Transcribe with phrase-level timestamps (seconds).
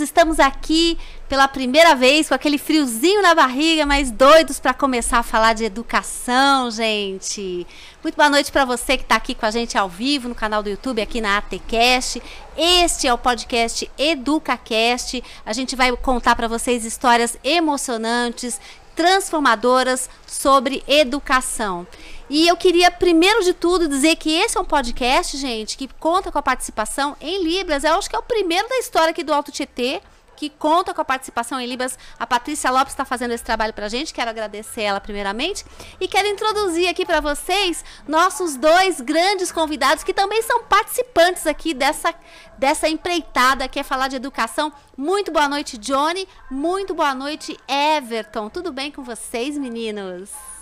[0.00, 0.98] Estamos aqui
[1.28, 5.64] pela primeira vez com aquele friozinho na barriga, mas doidos para começar a falar de
[5.64, 7.66] educação, gente.
[8.02, 10.62] Muito boa noite para você que está aqui com a gente ao vivo no canal
[10.62, 12.22] do YouTube, aqui na ATCast.
[12.56, 15.22] Este é o podcast EducaCast.
[15.44, 18.60] A gente vai contar para vocês histórias emocionantes,
[18.94, 21.86] transformadoras sobre educação.
[22.30, 26.30] E eu queria, primeiro de tudo, dizer que esse é um podcast, gente, que conta
[26.30, 27.84] com a participação em Libras.
[27.84, 30.02] Eu acho que é o primeiro da história aqui do Alto Tietê
[30.38, 31.98] que conta com a participação em Libras.
[32.16, 35.64] A Patrícia Lopes está fazendo esse trabalho para a gente, quero agradecer ela primeiramente.
[36.00, 41.74] E quero introduzir aqui para vocês nossos dois grandes convidados, que também são participantes aqui
[41.74, 42.14] dessa,
[42.56, 44.72] dessa empreitada, que é falar de educação.
[44.96, 46.28] Muito boa noite, Johnny.
[46.48, 48.48] Muito boa noite, Everton.
[48.48, 50.57] Tudo bem com vocês, meninos?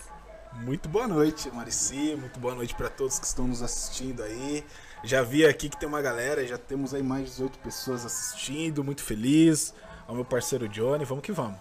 [0.64, 2.16] Muito boa noite, Marici.
[2.18, 4.64] Muito boa noite para todos que estão nos assistindo aí.
[5.04, 8.82] Já vi aqui que tem uma galera, já temos aí mais de 18 pessoas assistindo.
[8.82, 9.74] Muito feliz.
[10.08, 11.58] Ao meu parceiro Johnny, vamos que vamos.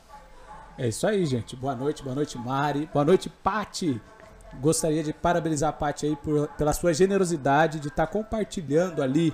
[0.78, 1.56] É isso aí, gente.
[1.56, 2.90] Boa noite, boa noite, Mari.
[2.94, 4.02] Boa noite, Pati.
[4.62, 9.34] Gostaria de parabenizar a Pati aí por, pela sua generosidade de estar tá compartilhando ali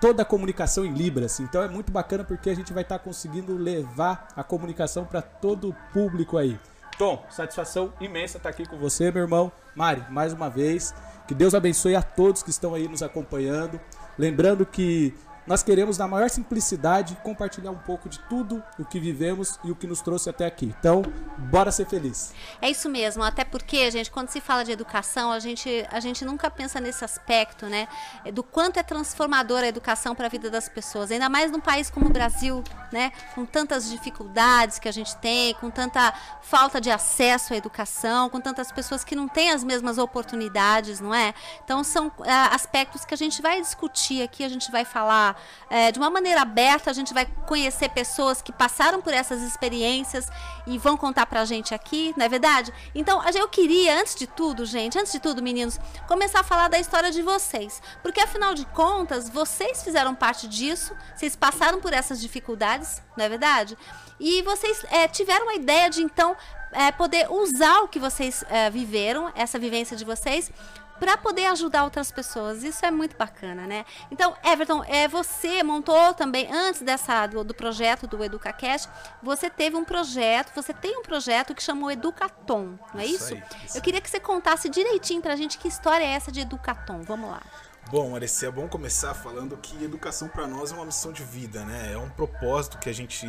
[0.00, 1.40] toda a comunicação em Libras.
[1.40, 5.22] Então é muito bacana porque a gente vai estar tá conseguindo levar a comunicação para
[5.22, 6.58] todo o público aí.
[6.98, 9.50] Tom, satisfação imensa estar aqui com você, meu irmão.
[9.74, 10.94] Mari, mais uma vez,
[11.26, 13.80] que Deus abençoe a todos que estão aí nos acompanhando.
[14.16, 15.12] Lembrando que
[15.46, 19.76] nós queremos, na maior simplicidade, compartilhar um pouco de tudo o que vivemos e o
[19.76, 20.64] que nos trouxe até aqui.
[20.78, 21.02] Então,
[21.36, 22.32] bora ser feliz.
[22.62, 26.24] É isso mesmo, até porque, gente, quando se fala de educação, a gente, a gente
[26.24, 27.86] nunca pensa nesse aspecto, né?
[28.32, 31.10] Do quanto é transformadora a educação para a vida das pessoas.
[31.10, 33.12] Ainda mais num país como o Brasil, né?
[33.34, 38.40] Com tantas dificuldades que a gente tem, com tanta falta de acesso à educação, com
[38.40, 41.34] tantas pessoas que não têm as mesmas oportunidades, não é?
[41.62, 45.33] Então, são é, aspectos que a gente vai discutir aqui, a gente vai falar
[45.70, 50.28] é, de uma maneira aberta, a gente vai conhecer pessoas que passaram por essas experiências
[50.66, 52.72] e vão contar pra gente aqui, não é verdade?
[52.94, 56.78] Então, eu queria, antes de tudo, gente, antes de tudo, meninos, começar a falar da
[56.78, 57.82] história de vocês.
[58.02, 63.28] Porque, afinal de contas, vocês fizeram parte disso, vocês passaram por essas dificuldades, não é
[63.28, 63.76] verdade?
[64.18, 66.36] E vocês é, tiveram a ideia de, então,
[66.72, 70.50] é, poder usar o que vocês é, viveram, essa vivência de vocês,
[70.98, 72.62] para poder ajudar outras pessoas.
[72.62, 73.84] Isso é muito bacana, né?
[74.10, 78.88] Então, Everton, é, você montou também, antes dessa do, do projeto do EducaCast,
[79.22, 83.34] você teve um projeto, você tem um projeto que chamou Educatom, não é isso?
[83.34, 83.34] isso?
[83.34, 86.30] Aí, isso Eu queria que você contasse direitinho para a gente que história é essa
[86.30, 87.02] de Educatom.
[87.02, 87.42] Vamos lá.
[87.90, 91.64] Bom, Arecia, é bom começar falando que educação para nós é uma missão de vida,
[91.64, 91.92] né?
[91.92, 93.26] É um propósito que a gente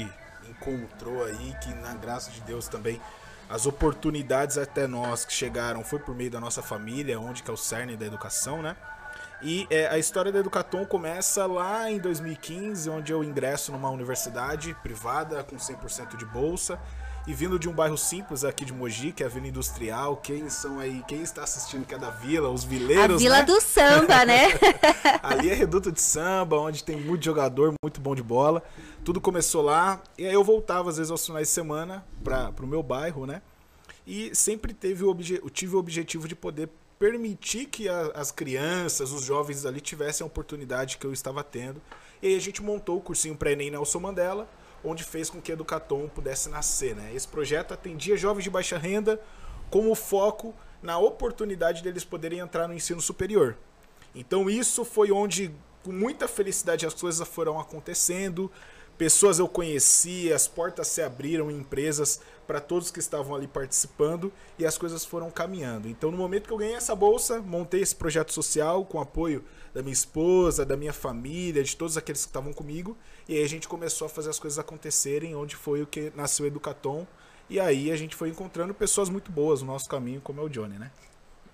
[0.49, 3.01] encontrou aí, que na graça de Deus também
[3.49, 7.53] as oportunidades até nós que chegaram foi por meio da nossa família, onde que é
[7.53, 8.75] o cerne da educação, né?
[9.41, 14.73] E é, a história da Educatom começa lá em 2015, onde eu ingresso numa universidade
[14.81, 16.79] privada com 100% de bolsa.
[17.27, 20.47] E vindo de um bairro simples aqui de Mogi, que é a Vila Industrial, quem
[20.47, 23.43] são aí, quem está assistindo que é da vila, os vileiros, A Vila né?
[23.43, 24.49] do Samba, né?
[25.23, 28.61] Ali é reduto de samba, onde tem muito jogador, muito bom de bola.
[29.03, 32.67] Tudo começou lá, e aí eu voltava às vezes aos finais de semana para o
[32.67, 33.41] meu bairro, né?
[34.05, 36.69] E sempre teve o eu tive o objetivo de poder
[36.99, 41.81] permitir que a, as crianças, os jovens ali tivessem a oportunidade que eu estava tendo.
[42.21, 44.47] E aí a gente montou o cursinho pré-ENEM Nelson Mandela,
[44.85, 46.95] onde fez com que Educatom pudesse nascer.
[46.95, 47.11] Né?
[47.13, 49.19] Esse projeto atendia jovens de baixa renda
[49.69, 53.57] com o foco na oportunidade deles poderem entrar no ensino superior.
[54.13, 55.51] Então isso foi onde,
[55.83, 58.51] com muita felicidade, as coisas foram acontecendo.
[58.97, 64.31] Pessoas eu conheci, as portas se abriram em empresas para todos que estavam ali participando
[64.57, 65.89] e as coisas foram caminhando.
[65.89, 69.81] Então, no momento que eu ganhei essa bolsa, montei esse projeto social com apoio da
[69.81, 72.97] minha esposa, da minha família, de todos aqueles que estavam comigo,
[73.27, 76.45] e aí a gente começou a fazer as coisas acontecerem, onde foi o que nasceu
[76.45, 77.05] o Educatom.
[77.49, 80.49] E aí a gente foi encontrando pessoas muito boas no nosso caminho, como é o
[80.49, 80.91] Johnny, né?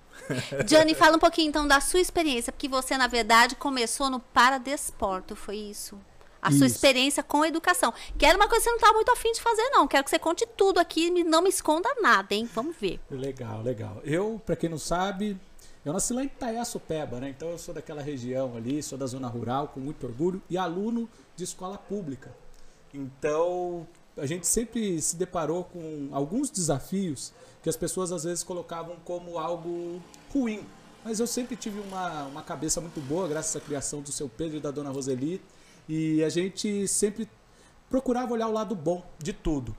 [0.68, 5.36] Johnny, fala um pouquinho então da sua experiência, porque você, na verdade, começou no Paradesporto,
[5.36, 5.98] foi isso?
[6.42, 6.60] A Isso.
[6.60, 7.94] sua experiência com a educação.
[8.18, 9.88] Que era uma coisa que você não estava muito afim de fazer, não.
[9.88, 12.50] Quero que você conte tudo aqui e não me esconda nada, hein?
[12.54, 13.00] Vamos ver.
[13.10, 14.02] Legal, legal.
[14.04, 15.40] Eu, para quem não sabe,
[15.86, 17.30] eu nasci lá em Itaiaçupeba, né?
[17.30, 21.10] Então eu sou daquela região ali, sou da zona rural, com muito orgulho, e aluno
[21.36, 22.32] de escola pública.
[22.94, 27.34] Então a gente sempre se deparou com alguns desafios
[27.64, 30.02] que as pessoas às vezes colocavam como algo
[30.34, 30.66] ruim.
[31.04, 34.58] Mas eu sempre tive uma, uma cabeça muito boa, graças à criação do seu Pedro
[34.58, 35.42] e da dona Roseli.
[35.94, 37.30] E a gente sempre
[37.90, 39.76] procurava olhar o lado bom de tudo.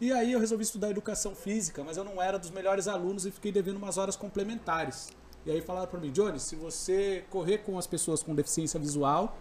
[0.00, 3.32] E aí eu resolvi estudar educação física, mas eu não era dos melhores alunos e
[3.32, 5.08] fiquei devendo umas horas complementares.
[5.44, 9.36] E aí falaram para mim, Johnny, se você correr com as pessoas com deficiência visual,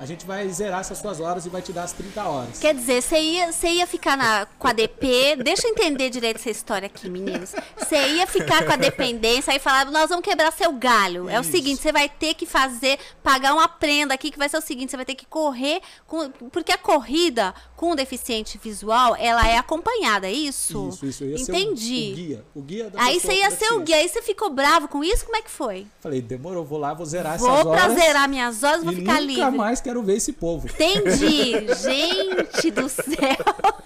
[0.00, 2.58] A gente vai zerar essas suas horas e vai te dar as 30 horas.
[2.60, 5.36] Quer dizer, você ia, você ia ficar na, com a DP.
[5.42, 7.52] Deixa eu entender direito essa história aqui, meninos.
[7.76, 11.28] Você ia ficar com a dependência e falar: nós vamos quebrar seu galho.
[11.28, 11.50] É o Isso.
[11.50, 14.90] seguinte: você vai ter que fazer, pagar uma prenda aqui, que vai ser o seguinte:
[14.90, 15.80] você vai ter que correr.
[16.06, 20.88] Com, porque a corrida com o deficiente visual, ela é acompanhada, é isso?
[20.88, 21.24] Isso, isso.
[21.24, 21.86] Eu ia Entendi.
[21.86, 22.44] ser o, o guia.
[22.56, 23.96] O guia da Aí você ia ser o guia.
[23.96, 25.24] Aí você ficou bravo com isso?
[25.24, 25.86] Como é que foi?
[26.00, 27.84] Falei, demorou, vou lá, vou zerar essas Vou horas.
[27.84, 29.50] pra zerar minhas horas, vou ficar nunca livre.
[29.50, 30.68] mais quero ver esse povo.
[30.68, 31.52] Entendi.
[31.74, 33.06] Gente do céu.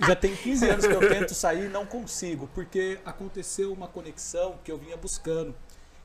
[0.04, 4.58] Já tem 15 anos que eu tento sair e não consigo, porque aconteceu uma conexão
[4.64, 5.54] que eu vinha buscando,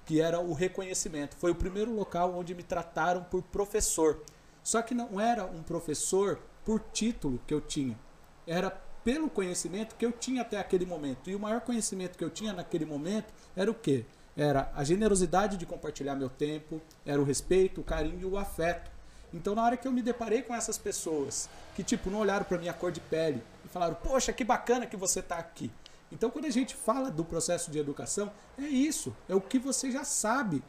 [0.05, 1.35] que era o reconhecimento.
[1.37, 4.21] Foi o primeiro local onde me trataram por professor.
[4.63, 7.97] Só que não era um professor por título que eu tinha.
[8.45, 8.69] Era
[9.03, 11.27] pelo conhecimento que eu tinha até aquele momento.
[11.27, 14.05] E o maior conhecimento que eu tinha naquele momento era o quê?
[14.35, 18.95] Era a generosidade de compartilhar meu tempo, era o respeito, o carinho e o afeto.
[19.33, 22.57] Então, na hora que eu me deparei com essas pessoas que, tipo, não olharam para
[22.57, 25.71] minha cor de pele e falaram, poxa, que bacana que você está aqui.
[26.11, 29.91] Então, quando a gente fala do processo de educação, é isso, é o que você
[29.91, 30.63] já sabe.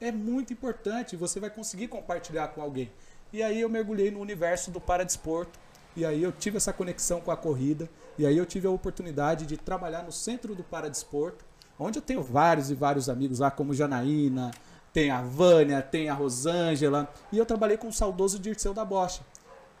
[0.00, 2.92] É muito importante, você vai conseguir compartilhar com alguém.
[3.32, 5.58] E aí eu mergulhei no universo do paradesporto,
[5.96, 9.46] e aí eu tive essa conexão com a corrida, e aí eu tive a oportunidade
[9.46, 11.44] de trabalhar no centro do paradesporto,
[11.78, 14.50] onde eu tenho vários e vários amigos lá, como Janaína,
[14.94, 19.22] tem a Vânia, tem a Rosângela, e eu trabalhei com o saudoso Dirceu da Bocha,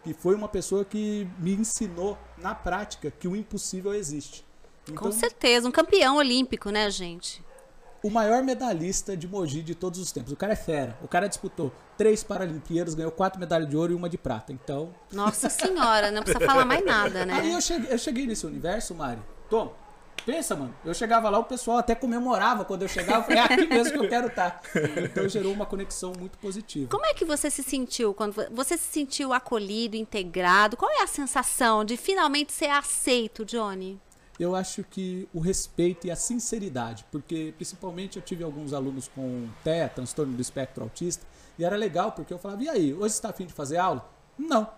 [0.02, 4.44] que foi uma pessoa que me ensinou na prática que o impossível existe.
[4.86, 7.42] Com Então, certeza, um campeão olímpico, né, gente?
[8.02, 10.30] o maior medalhista de Mogi de todos os tempos.
[10.30, 10.94] O cara é fera.
[11.02, 14.52] O cara disputou três Paralimpíadas, ganhou quatro medalhas de ouro e uma de prata.
[14.52, 17.32] Então, Nossa senhora, não precisa falar mais nada, né?
[17.32, 19.22] Aí eu cheguei, eu cheguei nesse universo, Mari.
[19.48, 19.72] Tom,
[20.24, 20.74] pensa, mano.
[20.84, 23.18] Eu chegava lá, o pessoal até comemorava quando eu chegava.
[23.20, 24.60] Eu falei, é aqui mesmo que eu quero estar.
[25.04, 26.88] Então gerou uma conexão muito positiva.
[26.90, 30.76] Como é que você se sentiu quando vo- você se sentiu acolhido, integrado?
[30.76, 34.00] Qual é a sensação de finalmente ser aceito, Johnny?
[34.38, 39.48] Eu acho que o respeito e a sinceridade, porque principalmente eu tive alguns alunos com
[39.62, 41.24] TEA, transtorno do espectro autista,
[41.56, 44.10] e era legal porque eu falava, e aí, hoje você está afim de fazer aula?
[44.36, 44.68] Não.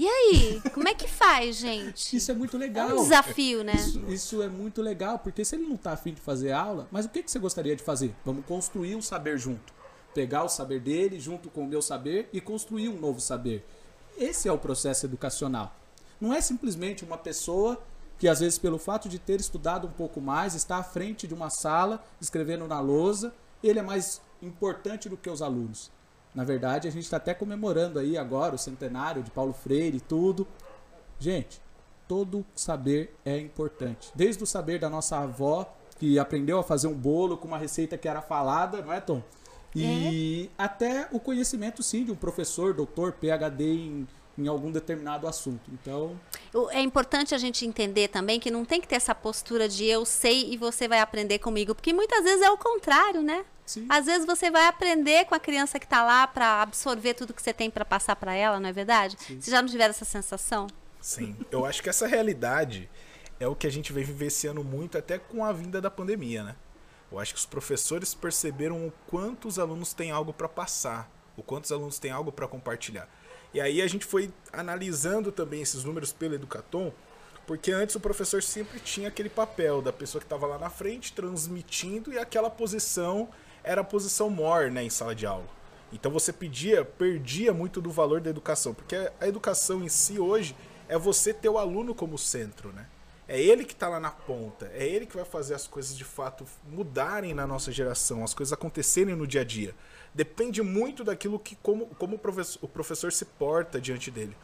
[0.00, 2.16] E aí, como é que faz, gente?
[2.16, 2.90] Isso é muito É legal.
[2.90, 3.72] um desafio, né?
[3.74, 7.04] Isso, isso é muito legal, porque se ele não está afim de fazer aula, mas
[7.04, 8.14] o que, que você gostaria de fazer?
[8.24, 9.72] Vamos construir um saber junto.
[10.14, 13.66] Pegar o saber dele junto com o meu saber e construir um novo saber.
[14.16, 15.74] Esse é o processo educacional.
[16.20, 17.82] Não é simplesmente uma pessoa
[18.20, 21.34] que, às vezes, pelo fato de ter estudado um pouco mais, está à frente de
[21.34, 23.34] uma sala, escrevendo na lousa,
[23.64, 25.90] ele é mais importante do que os alunos.
[26.34, 30.00] Na verdade, a gente está até comemorando aí agora o centenário de Paulo Freire e
[30.00, 30.46] tudo.
[31.18, 31.60] Gente,
[32.06, 34.10] todo saber é importante.
[34.14, 37.98] Desde o saber da nossa avó, que aprendeu a fazer um bolo com uma receita
[37.98, 39.22] que era falada, não é, Tom?
[39.74, 45.70] E até o conhecimento, sim, de um professor, doutor, PhD em, em algum determinado assunto.
[45.72, 46.18] Então,
[46.70, 50.04] É importante a gente entender também que não tem que ter essa postura de eu
[50.04, 53.44] sei e você vai aprender comigo, porque muitas vezes é o contrário, né?
[53.66, 53.86] sim.
[53.88, 57.42] Às vezes você vai aprender com a criança que tá lá para absorver tudo que
[57.42, 59.16] você tem para passar para ela, não é verdade?
[59.38, 60.68] Você já não tiver essa sensação?
[61.00, 62.88] Sim, eu acho que essa realidade
[63.38, 66.56] é o que a gente vem vivenciando muito até com a vinda da pandemia, né?
[67.10, 71.42] Eu acho que os professores perceberam o quanto os alunos têm algo para passar, o
[71.42, 73.08] quanto os alunos têm algo para compartilhar.
[73.52, 76.92] E aí a gente foi analisando também esses números pelo Educatom,
[77.46, 81.14] porque antes o professor sempre tinha aquele papel da pessoa que estava lá na frente
[81.14, 83.28] transmitindo e aquela posição
[83.64, 85.48] era a posição mor, né, em sala de aula.
[85.92, 90.54] Então você pedia, perdia muito do valor da educação, porque a educação em si hoje
[90.88, 92.86] é você ter o aluno como centro, né?
[93.26, 96.04] É ele que está lá na ponta, é ele que vai fazer as coisas de
[96.04, 99.74] fato mudarem na nossa geração, as coisas acontecerem no dia a dia.
[100.14, 104.36] Depende muito daquilo que como, como o, professor, o professor se porta diante dele.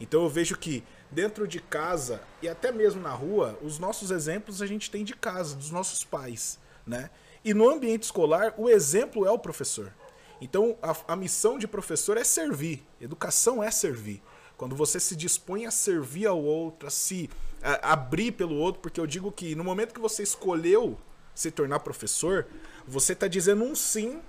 [0.00, 4.60] Então eu vejo que dentro de casa e até mesmo na rua, os nossos exemplos
[4.60, 7.10] a gente tem de casa, dos nossos pais, né?
[7.44, 9.92] E no ambiente escolar, o exemplo é o professor.
[10.40, 14.20] Então a, a missão de professor é servir, educação é servir.
[14.56, 17.28] Quando você se dispõe a servir ao outro, a se
[17.62, 20.98] a- abrir pelo outro, porque eu digo que no momento que você escolheu
[21.34, 22.46] se tornar professor,
[22.86, 24.20] você está dizendo um sim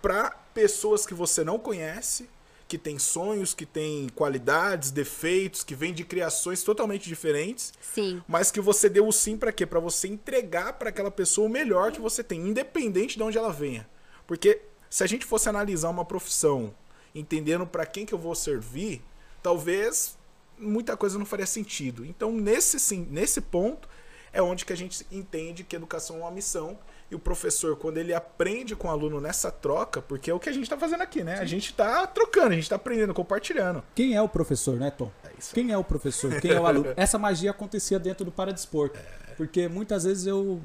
[0.00, 2.28] para pessoas que você não conhece,
[2.66, 8.22] que têm sonhos, que têm qualidades, defeitos, que vêm de criações totalmente diferentes, Sim.
[8.28, 9.66] mas que você deu o sim para quê?
[9.66, 13.52] Para você entregar para aquela pessoa o melhor que você tem, independente de onde ela
[13.52, 13.88] venha.
[14.24, 16.72] Porque se a gente fosse analisar uma profissão,
[17.12, 19.02] entendendo para quem que eu vou servir,
[19.42, 20.16] talvez
[20.56, 22.04] muita coisa não faria sentido.
[22.04, 23.88] Então, nesse sim, nesse ponto
[24.32, 26.78] é onde que a gente entende que educação é uma missão
[27.10, 30.48] E o professor, quando ele aprende com o aluno nessa troca, porque é o que
[30.48, 31.40] a gente está fazendo aqui, né?
[31.40, 33.82] A gente está trocando, a gente está aprendendo, compartilhando.
[33.94, 35.10] Quem é o professor, né, Tom?
[35.24, 35.52] É isso.
[35.52, 36.40] Quem é o professor?
[36.40, 36.92] Quem é o aluno?
[36.96, 38.98] Essa magia acontecia dentro do Paradesporto.
[38.98, 39.34] É.
[39.34, 40.62] Porque muitas vezes eu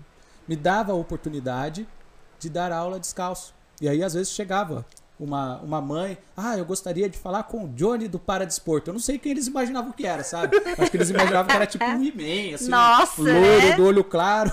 [0.48, 1.88] me dava a oportunidade
[2.40, 3.56] de dar aula descalço.
[3.82, 4.86] E aí, às vezes, chegava
[5.20, 8.90] uma, uma mãe, ah, eu gostaria de falar com o Johnny do Paradesporto.
[8.90, 10.58] Eu não sei quem eles imaginavam que era, sabe?
[10.78, 13.76] Acho que eles imaginavam que era tipo um He-Man, assim, Nossa, loiro, né?
[13.76, 14.52] do olho claro,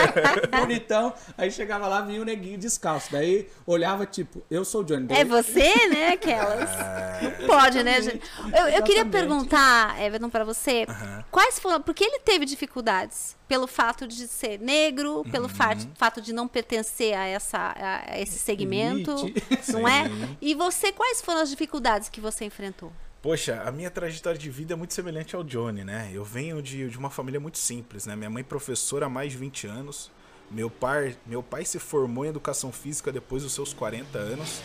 [0.58, 1.12] bonitão.
[1.38, 3.08] Aí chegava lá, vinha o neguinho descalço.
[3.12, 5.06] Daí olhava, tipo, eu sou o Johnny.
[5.06, 6.70] Daí, É você, né, aquelas?
[7.40, 8.20] Não pode, né, gente?
[8.46, 9.10] Eu, eu queria Exatamente.
[9.10, 11.24] perguntar, Everton, pra você, Aham.
[11.30, 11.80] quais foram.
[11.80, 17.14] Porque ele teve dificuldades pelo fato de ser negro, pelo fato, fato de não pertencer
[17.14, 19.42] a, essa, a esse segmento, Elite.
[19.74, 20.08] não é?
[20.40, 22.92] E você, quais foram as dificuldades que você enfrentou?
[23.20, 26.12] Poxa, a minha trajetória de vida é muito semelhante ao Johnny, né?
[26.14, 28.14] Eu venho de, de uma família muito simples, né?
[28.14, 30.12] Minha mãe é professora há mais de 20 anos.
[30.48, 34.62] Meu pai, meu pai se formou em educação física depois dos seus 40 anos.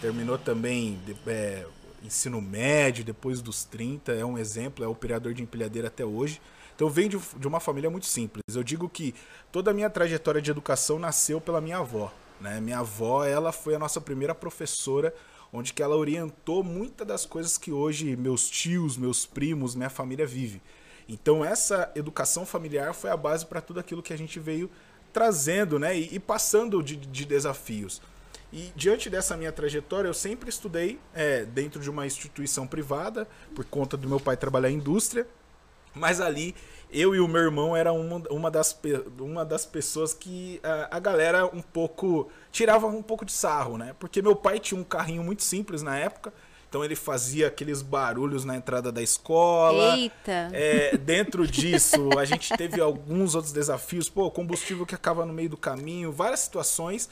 [0.00, 1.66] Terminou também é,
[2.04, 4.12] ensino médio depois dos 30.
[4.12, 6.40] É um exemplo, é operador de empilhadeira até hoje.
[6.78, 8.54] Então eu venho de, de uma família muito simples.
[8.54, 9.12] Eu digo que
[9.50, 12.14] toda a minha trajetória de educação nasceu pela minha avó.
[12.40, 12.60] Né?
[12.60, 15.12] Minha avó, ela foi a nossa primeira professora,
[15.52, 20.24] onde que ela orientou muitas das coisas que hoje meus tios, meus primos, minha família
[20.24, 20.62] vive.
[21.08, 24.70] Então essa educação familiar foi a base para tudo aquilo que a gente veio
[25.12, 25.98] trazendo, né?
[25.98, 28.00] E, e passando de, de desafios.
[28.52, 33.64] E diante dessa minha trajetória, eu sempre estudei é, dentro de uma instituição privada, por
[33.64, 35.26] conta do meu pai trabalhar em indústria.
[35.94, 36.54] Mas ali,
[36.90, 38.78] eu e o meu irmão era uma, uma, das,
[39.18, 42.30] uma das pessoas que a, a galera um pouco.
[42.52, 43.94] tirava um pouco de sarro, né?
[43.98, 46.32] Porque meu pai tinha um carrinho muito simples na época.
[46.68, 49.96] Então ele fazia aqueles barulhos na entrada da escola.
[49.96, 50.50] Eita!
[50.52, 54.10] É, dentro disso, a gente teve alguns outros desafios.
[54.10, 57.08] Pô, combustível que acaba no meio do caminho, várias situações.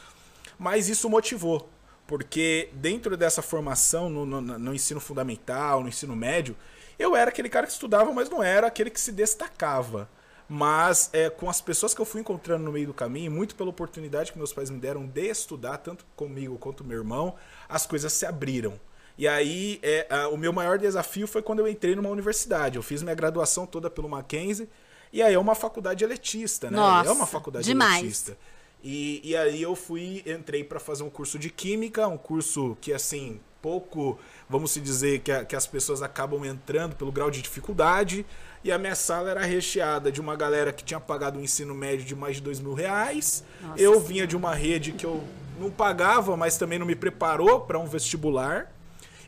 [0.59, 1.71] Mas isso motivou.
[2.07, 6.55] Porque dentro dessa formação, no, no- no ensino fundamental, no ensino médio,
[6.99, 10.09] eu era aquele cara que estudava, mas não era aquele que se destacava.
[10.49, 13.71] Mas é, com as pessoas que eu fui encontrando no meio do caminho, muito pela
[13.71, 17.35] oportunidade que meus pais me deram de estudar, tanto comigo quanto meu irmão,
[17.69, 18.79] as coisas se abriram.
[19.19, 22.77] E aí, é, a- o meu maior desafio foi quando eu entrei numa universidade.
[22.77, 24.69] Eu fiz minha graduação toda pelo Mackenzie.
[25.13, 26.77] E aí é uma faculdade elitista, né?
[26.77, 28.03] Nossa, é uma faculdade demais.
[28.03, 28.37] elitista.
[28.85, 32.93] E, e aí eu fui, entrei para fazer um curso de química, um curso que
[32.93, 37.43] assim, pouco, vamos se dizer, que, a- que as pessoas acabam entrando pelo grau de
[37.43, 38.25] dificuldade.
[38.65, 42.05] E a minha sala era recheada de uma galera que tinha pagado um ensino médio
[42.05, 43.45] de mais de dois mil reais.
[43.61, 44.09] Nossa eu Senhora.
[44.09, 45.23] vinha de uma rede que eu
[45.61, 48.73] não pagava, mas também não me preparou para um vestibular.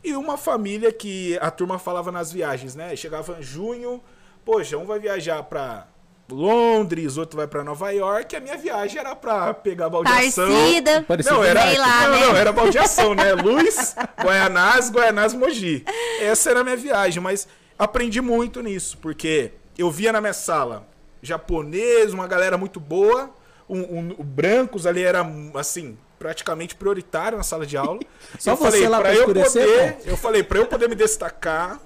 [0.03, 2.95] E uma família que a turma falava nas viagens, né?
[2.95, 4.01] Chegava em junho,
[4.45, 5.87] poxa, um vai viajar pra
[6.35, 10.47] Londres, outro vai pra Nova York, a minha viagem era pra pegar baldeação.
[10.47, 11.01] Parecida.
[11.07, 11.35] Parecida.
[11.35, 12.27] Não, era, Sei lá, não, né?
[12.27, 13.33] não, era baldeação, né?
[13.33, 15.83] Luz, Guaianás, Guaianás, Mogi.
[16.21, 20.87] Essa era a minha viagem, mas aprendi muito nisso, porque eu via na minha sala
[21.21, 23.29] japonês, uma galera muito boa,
[23.67, 27.99] um, um- o brancos ali era, assim, praticamente prioritário na sala de aula.
[28.39, 30.09] Só eu você falei, lá pra eu poder, pô?
[30.09, 31.79] eu falei, pra eu poder me destacar,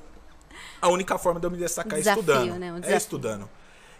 [0.81, 2.59] a única forma de eu me destacar Desafio, é estudando.
[2.59, 2.73] né?
[2.73, 3.49] Um é estudando.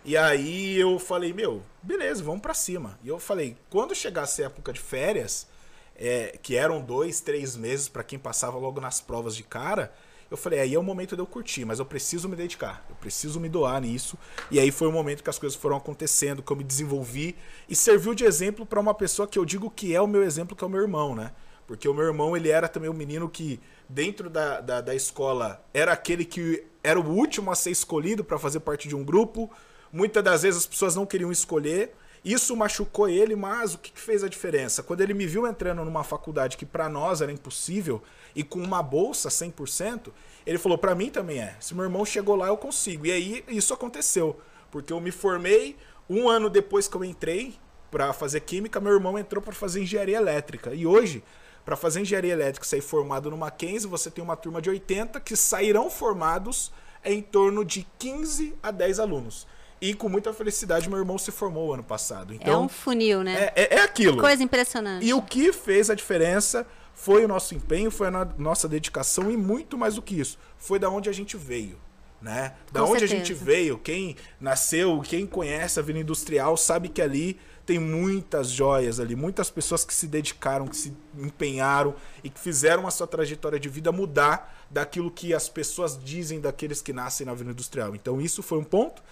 [0.05, 2.99] E aí eu falei, meu, beleza, vamos pra cima.
[3.03, 5.47] E eu falei, quando chegasse a época de férias,
[5.95, 9.93] é, que eram dois, três meses pra quem passava logo nas provas de cara,
[10.29, 12.95] eu falei, aí é o momento de eu curtir, mas eu preciso me dedicar, eu
[12.95, 14.17] preciso me doar nisso.
[14.49, 17.35] E aí foi o momento que as coisas foram acontecendo, que eu me desenvolvi
[17.69, 20.55] e serviu de exemplo pra uma pessoa que eu digo que é o meu exemplo,
[20.55, 21.31] que é o meu irmão, né?
[21.65, 25.63] Porque o meu irmão, ele era também um menino que, dentro da, da, da escola,
[25.73, 29.49] era aquele que era o último a ser escolhido pra fazer parte de um grupo.
[29.93, 31.93] Muitas das vezes as pessoas não queriam escolher.
[32.25, 34.81] Isso machucou ele, mas o que fez a diferença?
[34.81, 38.01] Quando ele me viu entrando numa faculdade que pra nós era impossível
[38.35, 40.11] e com uma bolsa 100%,
[40.47, 41.55] ele falou: pra mim também é.
[41.59, 43.05] Se meu irmão chegou lá, eu consigo.
[43.05, 44.39] E aí isso aconteceu,
[44.71, 45.77] porque eu me formei
[46.09, 47.53] um ano depois que eu entrei
[47.91, 50.73] pra fazer química, meu irmão entrou pra fazer engenharia elétrica.
[50.73, 51.23] E hoje,
[51.63, 55.35] pra fazer engenharia elétrica sair formado no Mackenzie, você tem uma turma de 80 que
[55.35, 56.71] sairão formados
[57.05, 59.45] em torno de 15 a 10 alunos.
[59.85, 62.31] E com muita felicidade, meu irmão se formou ano passado.
[62.31, 63.51] é Então, um funil, né?
[63.53, 64.17] é, é, é aquilo.
[64.17, 65.05] Coisa impressionante.
[65.05, 69.29] E o que fez a diferença foi o nosso empenho, foi a no- nossa dedicação
[69.29, 70.37] e muito mais do que isso.
[70.57, 71.77] Foi da onde a gente veio.
[72.21, 72.53] Né?
[72.71, 73.25] Da Com onde a certeza.
[73.25, 78.97] gente veio, quem nasceu, quem conhece a Vila Industrial sabe que ali tem muitas joias
[79.01, 83.59] ali, muitas pessoas que se dedicaram, que se empenharam e que fizeram a sua trajetória
[83.59, 87.93] de vida mudar daquilo que as pessoas dizem daqueles que nascem na Vila Industrial.
[87.93, 89.03] Então isso foi um ponto.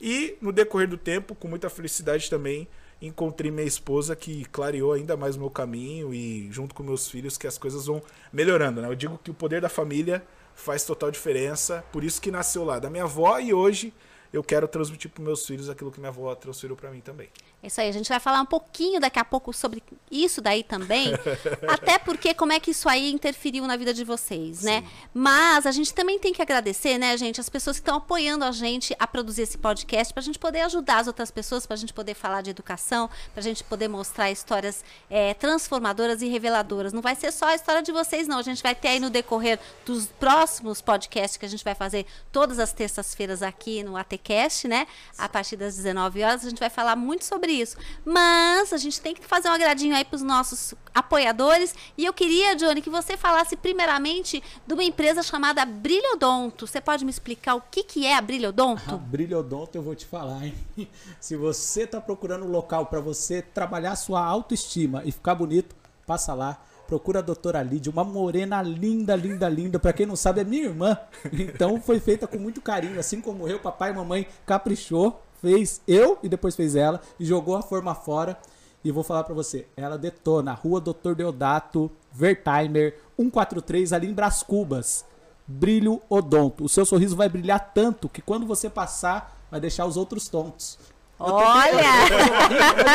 [0.00, 2.68] E no decorrer do tempo, com muita felicidade também,
[3.00, 7.36] encontrei minha esposa que clareou ainda mais o meu caminho e junto com meus filhos
[7.36, 8.02] que as coisas vão
[8.32, 8.88] melhorando, né?
[8.88, 10.24] Eu digo que o poder da família
[10.54, 13.92] faz total diferença, por isso que nasceu lá da minha avó e hoje
[14.32, 17.28] eu quero transmitir para meus filhos aquilo que minha avó transferiu para mim também.
[17.60, 20.62] É isso aí, a gente vai falar um pouquinho daqui a pouco sobre isso daí
[20.62, 21.12] também,
[21.66, 24.84] até porque como é que isso aí interferiu na vida de vocês, né?
[25.12, 28.52] Mas a gente também tem que agradecer, né, gente, as pessoas que estão apoiando a
[28.52, 31.78] gente a produzir esse podcast, para a gente poder ajudar as outras pessoas, para a
[31.78, 36.92] gente poder falar de educação, para a gente poder mostrar histórias é, transformadoras e reveladoras.
[36.92, 38.38] Não vai ser só a história de vocês, não.
[38.38, 42.06] A gente vai ter aí no decorrer dos próximos podcasts que a gente vai fazer
[42.30, 44.86] todas as terças-feiras aqui no ATCast, né?
[45.16, 47.76] A partir das 19 horas, a gente vai falar muito sobre isso.
[48.04, 51.74] Mas a gente tem que fazer um agradinho aí para os nossos apoiadores.
[51.96, 56.66] E eu queria, Johnny, que você falasse primeiramente de uma empresa chamada Brilhodonto.
[56.66, 58.94] Você pode me explicar o que, que é a Brilhodonto?
[58.94, 60.54] A Brilhodonto eu vou te falar, hein?
[61.20, 65.74] Se você está procurando um local para você trabalhar sua autoestima e ficar bonito,
[66.06, 66.62] passa lá.
[66.86, 69.78] Procura a doutora Lídia, uma morena linda, linda, linda.
[69.78, 70.96] Para quem não sabe, é minha irmã.
[71.30, 72.98] Então foi feita com muito carinho.
[72.98, 77.56] Assim como eu, papai e mamãe caprichou fez eu e depois fez ela e jogou
[77.56, 78.38] a forma fora.
[78.84, 84.42] E vou falar para você, ela detona, Rua Doutor Deodato, Vertimer, 143 ali em Bras
[84.42, 85.04] Cubas.
[85.46, 86.64] Brilho odonto.
[86.64, 90.78] O seu sorriso vai brilhar tanto que quando você passar, vai deixar os outros tontos.
[91.18, 91.82] Olha!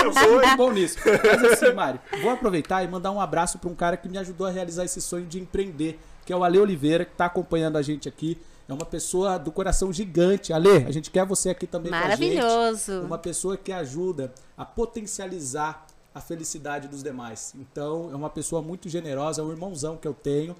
[0.06, 0.98] Eu sou muito bom nisso.
[1.04, 4.48] Mas assim, Mari, vou aproveitar e mandar um abraço para um cara que me ajudou
[4.48, 7.82] a realizar esse sonho de empreender, que é o Ale Oliveira, que está acompanhando a
[7.82, 8.40] gente aqui.
[8.68, 10.54] É uma pessoa do coração gigante.
[10.54, 12.86] Ale, a gente quer você aqui também Maravilhoso.
[12.86, 13.06] com a gente.
[13.06, 17.54] Uma pessoa que ajuda a potencializar a felicidade dos demais.
[17.58, 20.56] Então, é uma pessoa muito generosa, é um irmãozão que eu tenho.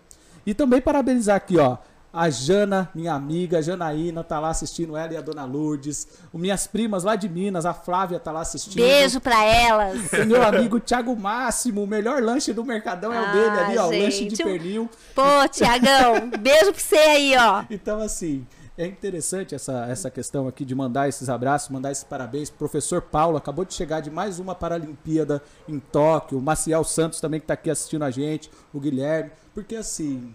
[0.46, 1.78] E também parabenizar aqui, ó,
[2.14, 6.08] a Jana, minha amiga, a Janaína, tá lá assistindo, ela e a Dona Lourdes.
[6.32, 8.76] O minhas primas lá de Minas, a Flávia tá lá assistindo.
[8.76, 10.00] Beijo pra elas.
[10.14, 13.78] O meu amigo Thiago Máximo, o melhor lanche do Mercadão é o dele Ah, ali,
[13.80, 14.88] ó, o lanche de pernil.
[15.16, 17.64] Pô, Tiagão, beijo pra você aí, ó.
[17.72, 18.46] Então, assim,
[18.78, 22.48] é interessante essa, essa questão aqui de mandar esses abraços, mandar esses parabéns.
[22.52, 26.38] Professor Paulo acabou de chegar de mais uma Paralimpíada em Tóquio.
[26.38, 29.32] O Maciel Santos também que está aqui assistindo a gente, o Guilherme.
[29.54, 30.34] Porque, assim,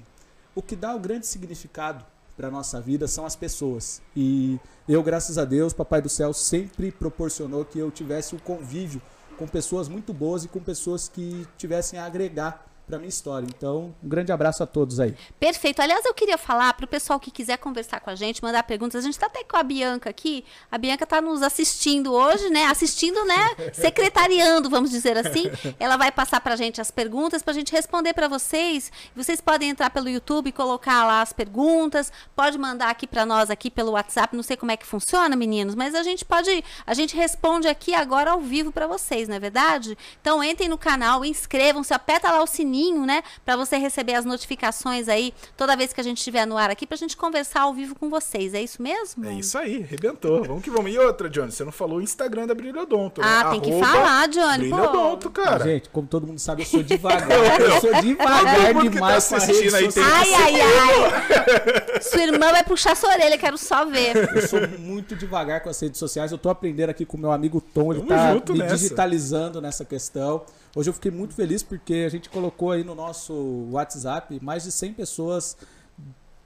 [0.58, 2.04] o que dá o grande significado
[2.36, 4.02] para nossa vida são as pessoas.
[4.16, 9.00] E eu, graças a Deus, Papai do Céu sempre proporcionou que eu tivesse um convívio
[9.38, 13.46] com pessoas muito boas e com pessoas que tivessem a agregar para minha história.
[13.46, 15.14] Então, um grande abraço a todos aí.
[15.38, 15.80] Perfeito.
[15.80, 19.02] Aliás, eu queria falar para o pessoal que quiser conversar com a gente, mandar perguntas.
[19.02, 20.44] A gente está até com a Bianca aqui.
[20.70, 22.64] A Bianca está nos assistindo hoje, né?
[22.64, 23.56] Assistindo, né?
[23.74, 25.44] Secretariando, vamos dizer assim.
[25.78, 28.90] Ela vai passar para a gente as perguntas para a gente responder para vocês.
[29.14, 32.10] Vocês podem entrar pelo YouTube e colocar lá as perguntas.
[32.34, 34.34] Pode mandar aqui para nós aqui pelo WhatsApp.
[34.34, 37.94] Não sei como é que funciona, meninos, mas a gente pode, a gente responde aqui
[37.94, 39.96] agora ao vivo para vocês, não é verdade?
[40.20, 45.08] Então entrem no canal, inscrevam-se, aperta lá o sininho, né, para você receber as notificações
[45.08, 47.94] aí toda vez que a gente estiver no ar aqui pra gente conversar ao vivo
[47.94, 48.54] com vocês.
[48.54, 49.26] É isso mesmo?
[49.26, 50.44] É isso aí, arrebentou.
[50.44, 50.92] Vamos que vamos.
[50.92, 53.26] E outra, Johnny, você não falou o Instagram da Brilhodonto, né?
[53.28, 54.70] Ah, tem que Arroba falar, Johnny.
[54.70, 55.64] Brilhodonto, cara.
[55.64, 57.28] Gente, como todo mundo sabe, eu sou devagar.
[57.60, 60.02] eu sou devagar que tá demais a rede assistindo aí tem-.
[60.02, 62.00] Ai, ai, ai.
[62.00, 64.16] Sua irmã vai puxar sua orelha, quero só ver.
[64.34, 66.32] Eu sou muito devagar com as redes sociais.
[66.32, 67.92] Eu tô aprendendo aqui com o meu amigo Tom.
[67.92, 68.76] Ele Tamo tá junto me nessa.
[68.76, 70.44] digitalizando nessa questão.
[70.76, 74.72] Hoje eu fiquei muito feliz porque a gente colocou aí no nosso WhatsApp mais de
[74.72, 75.56] 100 pessoas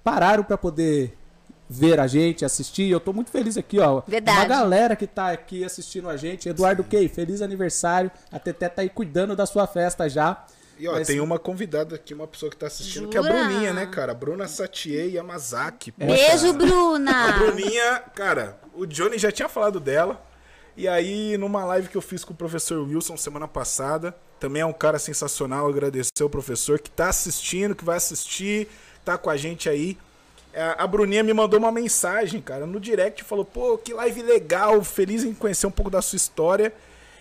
[0.02, 1.16] pararam para poder
[1.68, 2.90] ver a gente, assistir.
[2.90, 4.02] Eu tô muito feliz aqui, ó.
[4.06, 4.38] Verdade.
[4.38, 6.48] Uma galera que tá aqui assistindo a gente.
[6.48, 8.10] Eduardo Key, feliz aniversário.
[8.30, 10.44] A Teté tá aí cuidando da sua festa já.
[10.78, 13.22] E ó, Mas- tem uma convidada aqui, uma pessoa que tá assistindo, que é a
[13.22, 13.34] Jura?
[13.44, 14.12] Bruninha, né, cara?
[14.14, 15.92] Bruna Satie Yamazaki.
[15.96, 16.48] Beijo, cara.
[16.48, 17.32] A Bruna.
[17.38, 20.20] Bruninha, cara, o Johnny já tinha falado dela.
[20.76, 24.66] E aí, numa live que eu fiz com o professor Wilson semana passada, também é
[24.66, 25.68] um cara sensacional.
[25.68, 28.68] Agradecer o professor que tá assistindo, que vai assistir,
[29.04, 29.98] tá com a gente aí.
[30.52, 34.82] É, A Bruninha me mandou uma mensagem, cara, no direct, falou: pô, que live legal,
[34.82, 36.72] feliz em conhecer um pouco da sua história.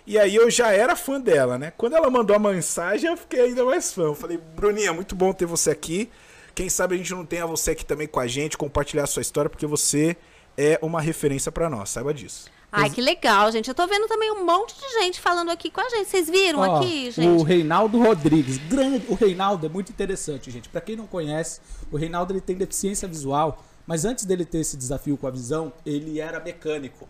[0.07, 1.73] E aí eu já era fã dela, né?
[1.77, 4.03] Quando ela mandou a mensagem, eu fiquei ainda mais fã.
[4.03, 6.09] Eu falei, Bruninha, muito bom ter você aqui.
[6.55, 9.21] Quem sabe a gente não tenha você aqui também com a gente, compartilhar a sua
[9.21, 10.17] história, porque você
[10.57, 12.49] é uma referência pra nós, saiba disso.
[12.71, 13.67] Ai, que legal, gente.
[13.67, 16.07] Eu tô vendo também um monte de gente falando aqui com a gente.
[16.07, 17.43] Vocês viram Ó, aqui, O gente?
[17.43, 18.57] Reinaldo Rodrigues.
[18.57, 20.69] Grande, o Reinaldo é muito interessante, gente.
[20.69, 21.59] Pra quem não conhece,
[21.91, 25.73] o Reinaldo ele tem deficiência visual, mas antes dele ter esse desafio com a visão,
[25.85, 27.09] ele era mecânico.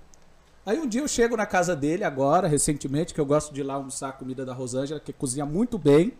[0.65, 3.63] Aí um dia eu chego na casa dele agora, recentemente, que eu gosto de ir
[3.63, 6.13] lá almoçar a comida da Rosângela, que cozinha muito bem.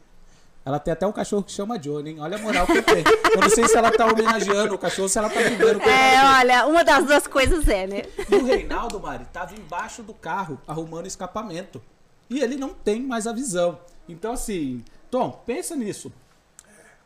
[0.63, 2.19] Ela tem até um cachorro que chama Johnny, hein?
[2.19, 3.03] Olha a moral que tem.
[3.33, 6.39] Eu não sei se ela tá homenageando o cachorro, se ela tá brigando com É,
[6.39, 8.03] olha, uma das duas coisas é, né?
[8.29, 11.81] E o Reinaldo, Mari, tava embaixo do carro, arrumando escapamento.
[12.29, 13.79] e ele não tem mais a visão.
[14.07, 16.11] Então, assim, Tom, pensa nisso.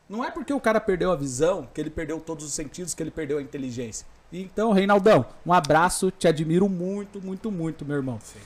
[0.08, 3.02] Não é porque o cara perdeu a visão que ele perdeu todos os sentidos, que
[3.02, 4.06] ele perdeu a inteligência.
[4.32, 8.20] Então, Reinaldão, um abraço, te admiro muito, muito, muito, meu irmão.
[8.22, 8.40] Sim.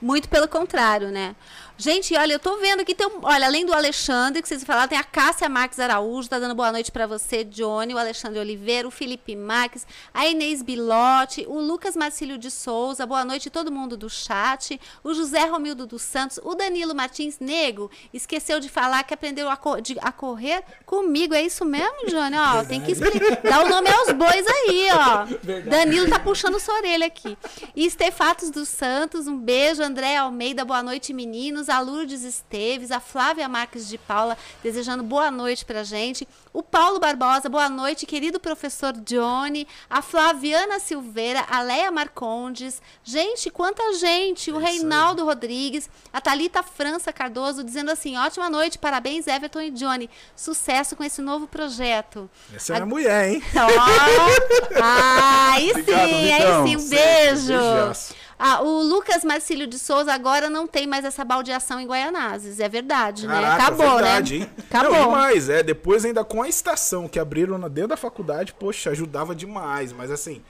[0.00, 1.34] Muito pelo contrário, né?
[1.80, 4.88] Gente, olha, eu tô vendo aqui tem um, olha, além do Alexandre que vocês falaram,
[4.88, 8.88] tem a Cássia Marques Araújo, tá dando boa noite para você, Johnny, o Alexandre Oliveira,
[8.88, 13.96] o Felipe Marques, a Inês Bilotti, o Lucas Marcílio de Souza, boa noite todo mundo
[13.96, 19.14] do chat, o José Romildo dos Santos, o Danilo Martins Nego, esqueceu de falar que
[19.14, 22.36] aprendeu a, co de, a correr comigo, é isso mesmo, Johnny?
[22.36, 25.24] Ó, tem que explicar, dar o nome aos bois aí, ó.
[25.26, 25.70] Verdade.
[25.70, 27.38] Danilo tá puxando sua orelha aqui.
[27.76, 31.67] E Estefatos dos Santos, um beijo, André Almeida, boa noite, meninos.
[31.68, 36.26] A Lourdes Esteves, a Flávia Marques de Paula, desejando boa noite pra gente.
[36.52, 39.66] O Paulo Barbosa, boa noite, querido professor Johnny.
[39.88, 42.80] A Flaviana Silveira, a Leia Marcondes.
[43.04, 44.50] Gente, quanta gente!
[44.50, 49.70] O é Reinaldo Rodrigues, a Talita França Cardoso, dizendo assim: ótima noite, parabéns, Everton e
[49.70, 50.10] Johnny.
[50.34, 52.30] Sucesso com esse novo projeto.
[52.54, 52.80] Essa é a...
[52.80, 53.42] minha mulher, hein?
[53.54, 58.18] Oh, ah, aí sim, aí sim, um beijo.
[58.38, 62.60] Ah, o Lucas Marcílio de Souza agora não tem mais essa baldeação em Guaianazes.
[62.60, 63.34] É verdade, né?
[63.34, 63.62] Caraca, né?
[63.62, 64.44] Acabou, verdade, né?
[64.44, 64.50] Hein?
[64.70, 64.92] Acabou.
[64.92, 65.62] Não, mais, é.
[65.62, 69.92] Depois ainda com a estação que abriram dentro da faculdade, poxa, ajudava demais.
[69.92, 70.40] Mas assim,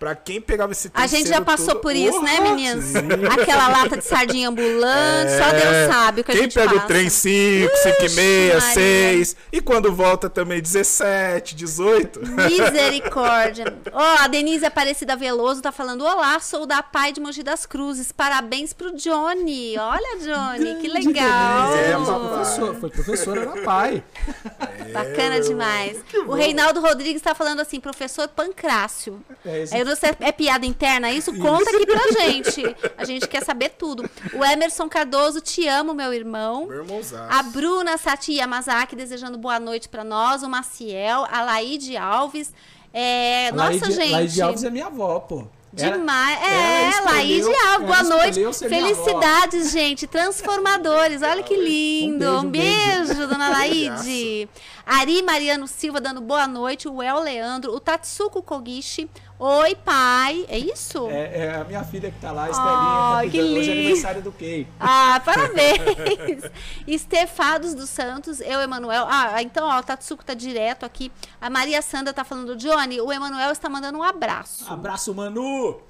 [0.00, 1.80] Pra quem pegava esse A gente já passou todo...
[1.82, 2.86] por isso, né, meninos?
[2.86, 3.00] Sim.
[3.30, 5.38] Aquela lata de sardinha ambulante, é...
[5.38, 6.68] só Deus sabe o que quem a gente passa.
[6.68, 12.18] Quem pega o trem 5, 5 e meia, 6, e quando volta também 17, 18.
[12.48, 13.76] Misericórdia.
[13.92, 17.66] Ó, oh, a Denise Aparecida Veloso tá falando, olá, sou da Pai de Mogi das
[17.66, 19.76] Cruzes, parabéns pro Johnny.
[19.76, 21.74] Olha, Johnny, que legal.
[21.76, 24.02] É, professor, foi professora da Pai.
[24.78, 25.98] É, Bacana demais.
[26.26, 29.22] O Reinaldo Rodrigues tá falando assim, professor Pancrácio.
[29.44, 31.36] É, esse é piada interna isso?
[31.38, 32.76] Conta aqui pra gente.
[32.96, 34.08] A gente quer saber tudo.
[34.34, 36.66] O Emerson Cardoso, te amo, meu irmão.
[36.66, 37.32] Meu irmãozaço.
[37.32, 40.42] A Bruna Sati Yamazaki desejando boa noite pra nós.
[40.42, 42.52] O Maciel, a Laide Alves.
[42.92, 44.12] É, nossa, Laide, gente.
[44.12, 45.46] Laide Alves é minha avó, pô.
[45.72, 46.40] Demais.
[46.42, 47.86] é, Laís de Alves.
[47.86, 48.40] Boa noite.
[48.68, 50.06] Felicidades, gente.
[50.06, 51.22] Transformadores.
[51.22, 52.38] Olha que lindo.
[52.38, 54.48] Um beijo, um beijo dona Laide.
[54.84, 56.88] Ari Mariano Silva dando boa noite.
[56.88, 57.72] O El Leandro.
[57.72, 59.08] O Tatsuko Kogishi.
[59.42, 60.44] Oi, pai.
[60.50, 61.08] É isso?
[61.08, 63.26] É, é a minha filha que tá lá, a Estelinha.
[63.26, 63.60] Oh, que lindo.
[63.60, 64.68] Hoje é aniversário do Kay.
[64.78, 66.42] Ah, parabéns.
[66.86, 69.06] Estefados dos Santos, eu, Emanuel.
[69.08, 71.10] Ah, então, ó, o Tatsuko tá direto aqui.
[71.40, 74.70] A Maria Sandra tá falando, Johnny, o Emanuel está mandando um abraço.
[74.70, 75.80] Abraço, Manu!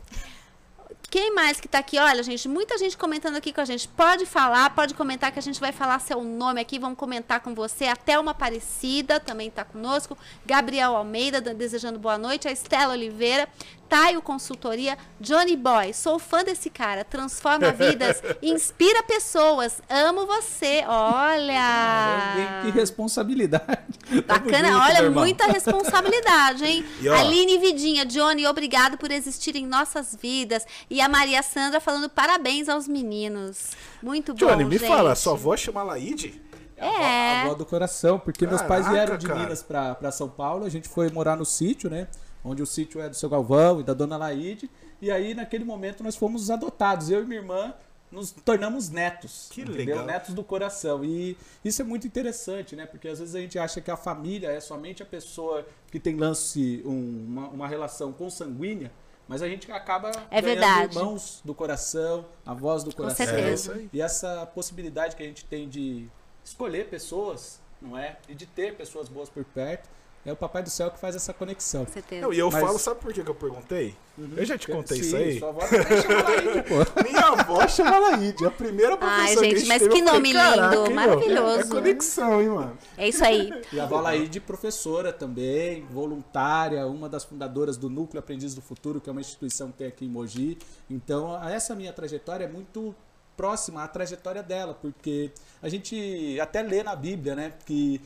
[1.11, 1.99] Quem mais que tá aqui?
[1.99, 3.89] Olha, gente, muita gente comentando aqui com a gente.
[3.89, 7.53] Pode falar, pode comentar que a gente vai falar seu nome aqui, vamos comentar com
[7.53, 7.87] você.
[7.87, 10.17] Até uma Aparecida também está conosco.
[10.47, 12.47] Gabriel Almeida desejando boa noite.
[12.47, 13.49] A Estela Oliveira.
[13.91, 15.93] Taio Consultoria, Johnny Boy.
[15.93, 19.83] Sou fã desse cara, transforma vidas, inspira pessoas.
[19.91, 20.85] Amo você.
[20.87, 22.63] Olha!
[22.63, 23.99] Que responsabilidade.
[24.27, 26.85] Bacana, olha, muita responsabilidade, hein?
[27.01, 30.65] E, Aline Vidinha, Johnny, obrigado por existir em nossas vidas.
[30.89, 33.71] E a Maria Sandra falando parabéns aos meninos.
[34.01, 34.89] Muito Johnny, bom, Johnny, me gente.
[34.89, 36.41] fala, sua avó chama Laide?
[36.77, 36.87] É.
[36.87, 39.41] A avó, a avó do coração, porque Caraca, meus pais vieram de cara.
[39.41, 42.07] Minas para São Paulo, a gente foi morar no sítio, né?
[42.45, 44.71] Onde o sítio é do seu Galvão e da dona Laide.
[45.01, 47.11] E aí, naquele momento, nós fomos adotados.
[47.11, 47.75] Eu e minha irmã
[48.11, 49.49] nos tornamos netos.
[49.51, 49.97] Que entendeu?
[49.97, 50.07] legal.
[50.07, 51.05] Netos do coração.
[51.05, 52.87] E isso é muito interessante, né?
[52.87, 56.17] Porque às vezes a gente acha que a família é somente a pessoa que tem
[56.17, 58.91] lance, um, uma, uma relação consanguínea.
[59.29, 60.97] Mas a gente acaba é verdade.
[60.97, 63.25] irmãos do coração, a voz do coração.
[63.25, 63.81] Com certeza.
[63.81, 66.09] É e essa possibilidade que a gente tem de
[66.45, 68.17] escolher pessoas, não é?
[68.29, 69.89] E de ter pessoas boas por perto
[70.25, 71.87] é o Papai do Céu que faz essa conexão.
[71.87, 72.23] Com certeza.
[72.23, 72.61] Não, e eu Mas...
[72.63, 73.97] falo, sabe por que, que eu perguntei?
[74.19, 74.33] Uhum.
[74.37, 75.39] Eu já te contei Sim, isso aí?
[75.39, 76.75] Sua avó chama Laíde, pô.
[77.03, 80.61] Minha avó chama Laíde, a primeira professora Ai, gente, que mas teve, que nome falei,
[80.61, 81.61] lindo, maravilhoso.
[81.61, 82.79] É conexão, hein, mano?
[82.99, 83.51] É isso aí.
[83.73, 89.01] E a avó Laíde, professora também, voluntária, uma das fundadoras do Núcleo Aprendiz do Futuro,
[89.01, 90.59] que é uma instituição que tem aqui em Mogi.
[90.91, 92.95] Então, essa minha trajetória é muito
[93.39, 95.31] próxima à trajetória dela, porque
[95.63, 97.99] a gente até lê na Bíblia, né, que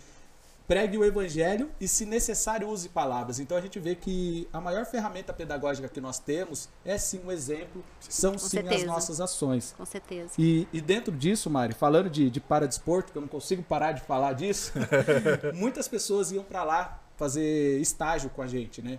[0.66, 3.38] pregue o evangelho e, se necessário, use palavras.
[3.38, 7.30] Então a gente vê que a maior ferramenta pedagógica que nós temos é sim o
[7.30, 8.76] exemplo, são Com sim certeza.
[8.76, 9.74] as nossas ações.
[9.76, 10.32] Com certeza.
[10.38, 14.02] E, e dentro disso, Mari, falando de, de paradesporto, que eu não consigo parar de
[14.02, 14.72] falar disso,
[15.54, 18.98] muitas pessoas iam para lá fazer estágio com a gente, né?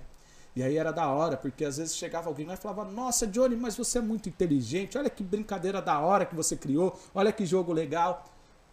[0.56, 3.58] E aí era da hora, porque às vezes chegava alguém lá e falava: Nossa, Johnny,
[3.58, 7.45] mas você é muito inteligente, olha que brincadeira da hora que você criou, olha que
[7.45, 8.23] jogo legal.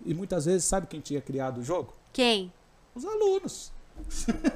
[0.05, 1.93] E muitas vezes, sabe quem tinha criado o jogo?
[2.13, 2.53] Quem?
[2.95, 3.73] Os alunos.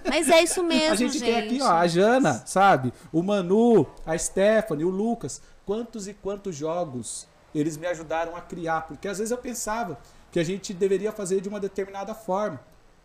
[0.08, 2.92] Mas é isso mesmo, A gente, gente, tem aqui, ó, a Jana, sabe?
[3.12, 5.40] O Manu, a Stephanie, o Lucas.
[5.64, 9.98] Quantos e quantos jogos eles me ajudaram a criar, porque às vezes eu pensava
[10.30, 12.60] que a gente deveria fazer de uma determinada forma.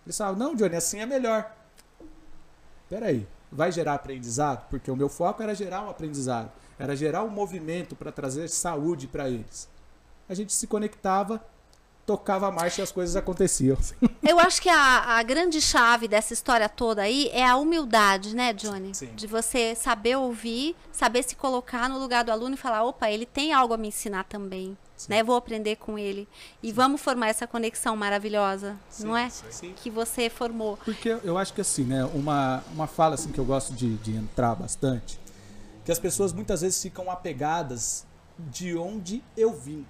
[0.06, 1.56] Eles falavam, não, Johnny, assim é melhor.
[2.90, 4.68] Peraí, vai gerar aprendizado?
[4.70, 9.08] Porque o meu foco era gerar um aprendizado, era gerar um movimento para trazer saúde
[9.08, 9.70] para eles.
[10.28, 11.44] A gente se conectava
[12.06, 13.78] tocava a marcha e as coisas aconteciam.
[14.22, 18.54] Eu acho que a, a, grande chave dessa história toda aí é a humildade, né,
[18.54, 18.94] Johnny?
[18.94, 19.10] Sim.
[19.16, 23.26] De você saber ouvir, saber se colocar no lugar do aluno e falar, opa, ele
[23.26, 24.78] tem algo a me ensinar também.
[25.10, 25.24] Né?
[25.24, 26.28] Vou aprender com ele.
[26.62, 26.74] E Sim.
[26.74, 29.30] vamos formar essa conexão maravilhosa, Sim, não é?
[29.30, 29.74] Sim.
[29.76, 30.78] Que você formou.
[30.86, 34.16] Porque eu acho que assim, né, uma, uma fala assim que eu gosto de, de
[34.16, 35.20] entrar bastante,
[35.84, 38.06] que as pessoas muitas vezes ficam apegadas
[38.38, 39.86] de onde eu vim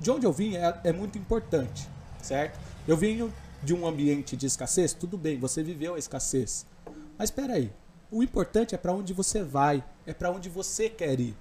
[0.00, 1.88] de onde eu vim é, é muito importante,
[2.22, 2.58] certo?
[2.86, 3.30] Eu vim
[3.62, 6.66] de um ambiente de escassez, tudo bem, você viveu a escassez.
[7.18, 7.72] Mas espera aí,
[8.10, 11.36] o importante é para onde você vai, é para onde você quer ir.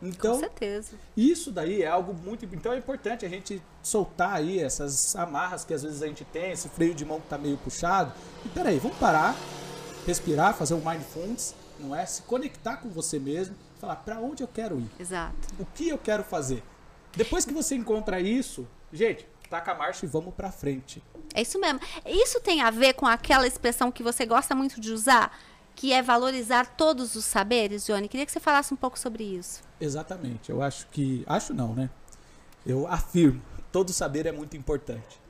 [0.00, 0.92] Então, Com certeza.
[1.16, 2.44] Isso daí é algo muito.
[2.44, 6.52] Então é importante a gente soltar aí essas amarras que às vezes a gente tem,
[6.52, 8.12] esse freio de mão que tá meio puxado.
[8.44, 9.36] E peraí, vamos parar,
[10.06, 12.06] respirar, fazer um mindfulness, não é?
[12.06, 14.90] Se conectar com você mesmo, falar para onde eu quero ir.
[15.00, 15.34] Exato.
[15.58, 16.62] O que eu quero fazer?
[17.16, 21.02] Depois que você encontra isso, gente, taca a marcha e vamos pra frente.
[21.34, 21.80] É isso mesmo.
[22.06, 25.36] Isso tem a ver com aquela expressão que você gosta muito de usar,
[25.74, 28.08] que é valorizar todos os saberes, Johnny.
[28.08, 29.62] Queria que você falasse um pouco sobre isso.
[29.80, 30.50] Exatamente.
[30.50, 31.24] Eu acho que.
[31.26, 31.90] Acho não, né?
[32.66, 33.42] Eu afirmo.
[33.70, 35.20] Todo saber é muito importante.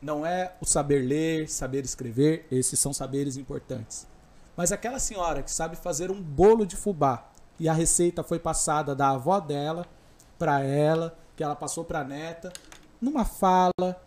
[0.00, 4.06] Não é o saber ler, saber escrever, esses são saberes importantes.
[4.56, 8.94] Mas aquela senhora que sabe fazer um bolo de fubá e a receita foi passada
[8.94, 9.86] da avó dela
[10.38, 12.52] para ela, que ela passou para a neta,
[13.00, 14.02] numa fala,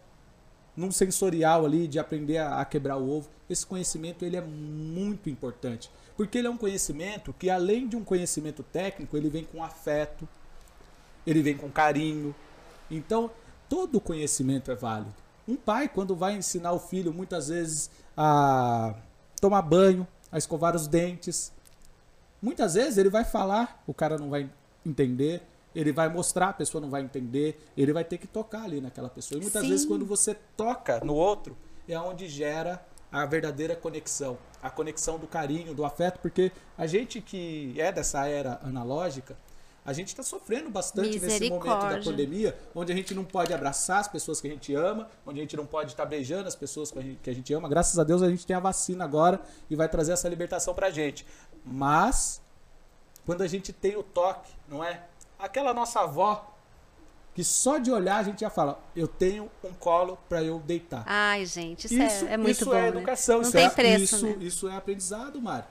[0.76, 3.30] num sensorial ali de aprender a, a, quebrar o ovo.
[3.50, 8.04] Esse conhecimento ele é muito importante, porque ele é um conhecimento que além de um
[8.04, 10.28] conhecimento técnico, ele vem com afeto,
[11.26, 12.36] ele vem com carinho.
[12.90, 13.32] Então,
[13.68, 15.14] todo conhecimento é válido.
[15.48, 18.94] Um pai quando vai ensinar o filho muitas vezes a
[19.40, 21.54] tomar banho, a escovar os dentes,
[22.42, 24.50] muitas vezes ele vai falar, o cara não vai
[24.86, 25.42] entender,
[25.76, 29.10] ele vai mostrar, a pessoa não vai entender, ele vai ter que tocar ali naquela
[29.10, 29.38] pessoa.
[29.38, 29.70] E muitas Sim.
[29.70, 31.56] vezes quando você toca no outro,
[31.88, 37.22] é onde gera a verdadeira conexão, a conexão do carinho, do afeto, porque a gente
[37.22, 39.38] que é dessa era analógica,
[39.86, 44.02] a gente está sofrendo bastante nesse momento da pandemia, onde a gente não pode abraçar
[44.02, 46.58] as pessoas que a gente ama, onde a gente não pode estar tá beijando as
[46.58, 47.70] pessoas que a gente ama.
[47.70, 50.88] Graças a Deus a gente tem a vacina agora e vai trazer essa libertação para
[50.88, 51.26] a gente.
[51.64, 52.42] Mas
[53.26, 55.06] quando a gente tem o toque, não é?
[55.40, 56.54] Aquela nossa avó
[57.38, 61.04] que só de olhar a gente já fala, eu tenho um colo para eu deitar.
[61.06, 62.72] Ai, gente, isso, isso é, é, muito isso bom.
[62.72, 62.88] Isso é né?
[62.88, 64.36] educação, Não isso tem é, preço, isso, né?
[64.40, 65.66] isso é aprendizado, Mário.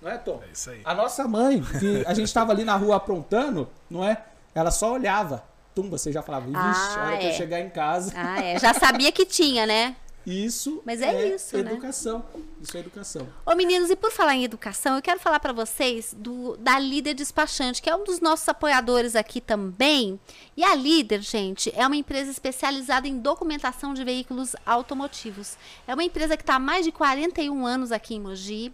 [0.00, 0.40] Não é, Tom?
[0.48, 0.80] É isso aí.
[0.84, 4.22] A nossa mãe, que a gente estava ali na rua aprontando, não é?
[4.54, 5.42] Ela só olhava.
[5.74, 7.18] Tum, você já falava, vixe, ah, a hora é.
[7.18, 8.12] que eu chegar em casa.
[8.14, 8.58] Ah, é.
[8.58, 9.96] Já sabia que tinha, né?
[10.26, 12.18] Isso Mas é, é isso, educação.
[12.18, 12.42] Né?
[12.62, 13.28] Isso é educação.
[13.46, 17.14] Ô meninos, e por falar em educação, eu quero falar para vocês do da Líder
[17.14, 20.20] Despachante, que é um dos nossos apoiadores aqui também.
[20.56, 25.56] E a Líder, gente, é uma empresa especializada em documentação de veículos automotivos.
[25.86, 28.72] É uma empresa que está há mais de 41 anos aqui em Mogi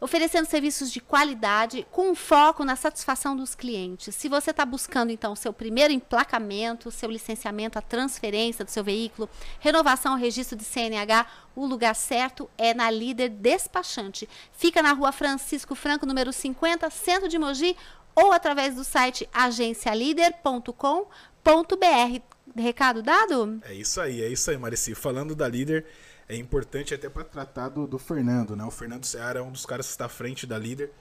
[0.00, 4.14] oferecendo serviços de qualidade com foco na satisfação dos clientes.
[4.14, 9.28] Se você está buscando então seu primeiro emplacamento, seu licenciamento, a transferência do seu veículo,
[9.58, 14.28] renovação registro de CNH, o lugar certo é na Líder Despachante.
[14.52, 17.76] Fica na rua Francisco Franco, número 50, centro de Mogi,
[18.14, 22.22] ou através do site agencialider.com.br.
[22.56, 23.60] Recado dado?
[23.64, 24.94] É isso aí, é isso aí, Marici.
[24.94, 25.86] Falando da líder,
[26.30, 28.64] é importante até para tratar do, do, Fernando, né?
[28.64, 30.92] O Fernando Seara é um dos caras que está à frente da líder.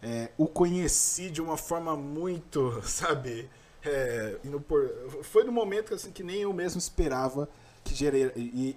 [0.00, 3.50] É, o conheci de uma forma muito, sabe?
[3.84, 4.36] É,
[4.68, 4.88] por,
[5.24, 7.48] foi no momento assim, que nem eu mesmo esperava
[7.82, 7.94] que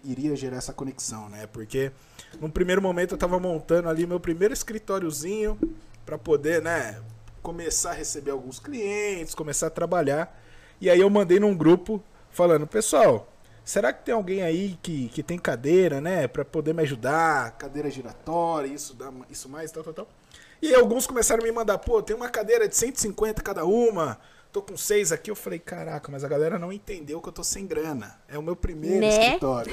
[0.04, 1.46] iria gerar essa conexão, né?
[1.46, 1.92] Porque
[2.40, 5.60] no primeiro momento eu estava montando ali meu primeiro escritóriozinho
[6.06, 7.00] para poder, né?
[7.44, 10.42] Começar a receber alguns clientes, começar a trabalhar.
[10.82, 13.28] E aí eu mandei num grupo falando, pessoal,
[13.70, 17.88] será que tem alguém aí que, que tem cadeira, né, para poder me ajudar, cadeira
[17.88, 20.08] giratória, isso, dá, isso mais, tal, tal, tal.
[20.60, 24.20] E alguns começaram a me mandar, pô, tem uma cadeira de 150 cada uma,
[24.52, 25.30] tô com seis aqui.
[25.30, 28.20] Eu falei, caraca, mas a galera não entendeu que eu tô sem grana.
[28.28, 29.10] É o meu primeiro né?
[29.10, 29.72] escritório.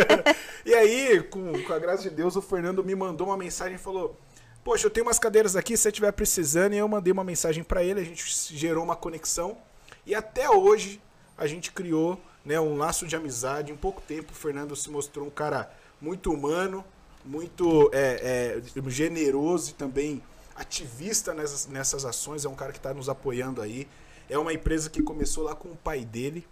[0.64, 3.78] e aí, com, com a graça de Deus, o Fernando me mandou uma mensagem e
[3.78, 4.18] falou,
[4.64, 6.72] poxa, eu tenho umas cadeiras aqui, se você estiver precisando.
[6.72, 8.24] E eu mandei uma mensagem para ele, a gente
[8.56, 9.58] gerou uma conexão.
[10.06, 11.02] E até hoje
[11.36, 13.72] a gente criou né, um laço de amizade.
[13.72, 16.84] Em pouco tempo, o Fernando se mostrou um cara muito humano,
[17.24, 20.22] muito é, é, generoso e também
[20.54, 22.44] ativista nessas, nessas ações.
[22.44, 23.88] É um cara que está nos apoiando aí.
[24.30, 26.46] É uma empresa que começou lá com o pai dele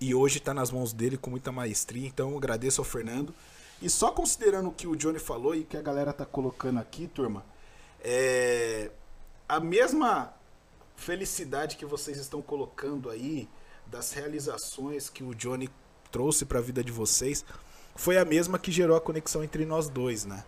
[0.00, 2.06] e hoje está nas mãos dele com muita maestria.
[2.06, 3.34] Então agradeço ao Fernando.
[3.82, 7.06] E só considerando o que o Johnny falou e que a galera tá colocando aqui,
[7.06, 7.44] turma,
[8.02, 8.90] é
[9.46, 10.32] a mesma
[10.96, 13.48] felicidade que vocês estão colocando aí
[13.90, 15.68] das realizações que o Johnny
[16.12, 17.44] trouxe para a vida de vocês
[17.96, 20.44] foi a mesma que gerou a conexão entre nós dois, né?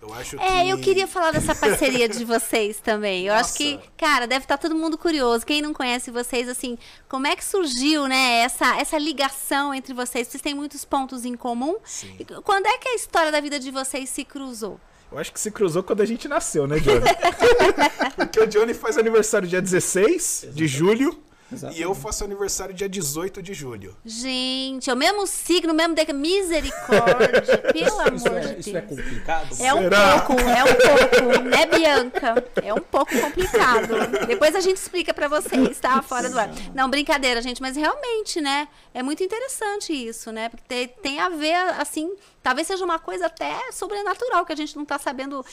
[0.00, 0.68] Eu acho É, que...
[0.70, 3.26] eu queria falar dessa parceria de vocês também.
[3.28, 3.56] Eu acho Nossa.
[3.58, 5.46] que, cara, deve estar todo mundo curioso.
[5.46, 6.76] Quem não conhece vocês, assim,
[7.08, 10.26] como é que surgiu, né, essa, essa ligação entre vocês?
[10.26, 11.76] Vocês têm muitos pontos em comum?
[11.84, 12.16] Sim.
[12.18, 14.80] E Quando é que a história da vida de vocês se cruzou?
[15.10, 17.00] Eu acho que se cruzou quando a gente nasceu, né, Johnny?
[18.16, 21.78] Porque o Johnny faz aniversário dia 16 de julho Exatamente.
[21.78, 23.96] e eu faço aniversário dia 18 de julho.
[24.04, 28.76] Gente, é o mesmo signo, mesmo de misericórdia, pelo amor Isso é, de isso Deus.
[28.76, 29.56] é complicado?
[29.60, 30.20] É um Será?
[30.20, 32.44] pouco, é um pouco, né, Bianca?
[32.62, 34.26] É um pouco complicado.
[34.26, 36.00] Depois a gente explica pra vocês, tá?
[36.02, 36.50] Fora do ar.
[36.74, 38.68] Não, brincadeira, gente, mas realmente, né?
[38.94, 40.48] É muito interessante isso, né?
[40.48, 42.12] Porque tem, tem a ver, assim,
[42.42, 45.44] talvez seja uma coisa até sobrenatural que a gente não tá sabendo,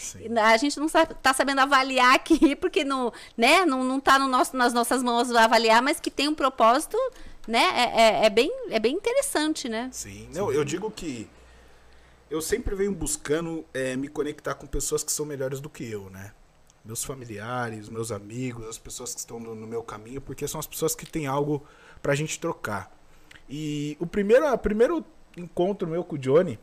[0.41, 3.65] a gente não sa- tá sabendo avaliar aqui, porque não, né?
[3.65, 6.97] Não, não tá no nosso, nas nossas mãos avaliar, mas que tem um propósito,
[7.47, 7.63] né?
[7.75, 9.89] É, é, é bem, é bem interessante, né?
[9.91, 10.29] Sim.
[10.33, 11.29] Não, eu digo que
[12.29, 16.09] eu sempre venho buscando é, me conectar com pessoas que são melhores do que eu,
[16.09, 16.31] né?
[16.85, 20.67] Meus familiares, meus amigos, as pessoas que estão no, no meu caminho, porque são as
[20.67, 21.63] pessoas que têm algo
[22.01, 22.91] pra gente trocar.
[23.49, 25.03] E o primeiro, o primeiro
[25.35, 26.59] encontro meu com o Johnny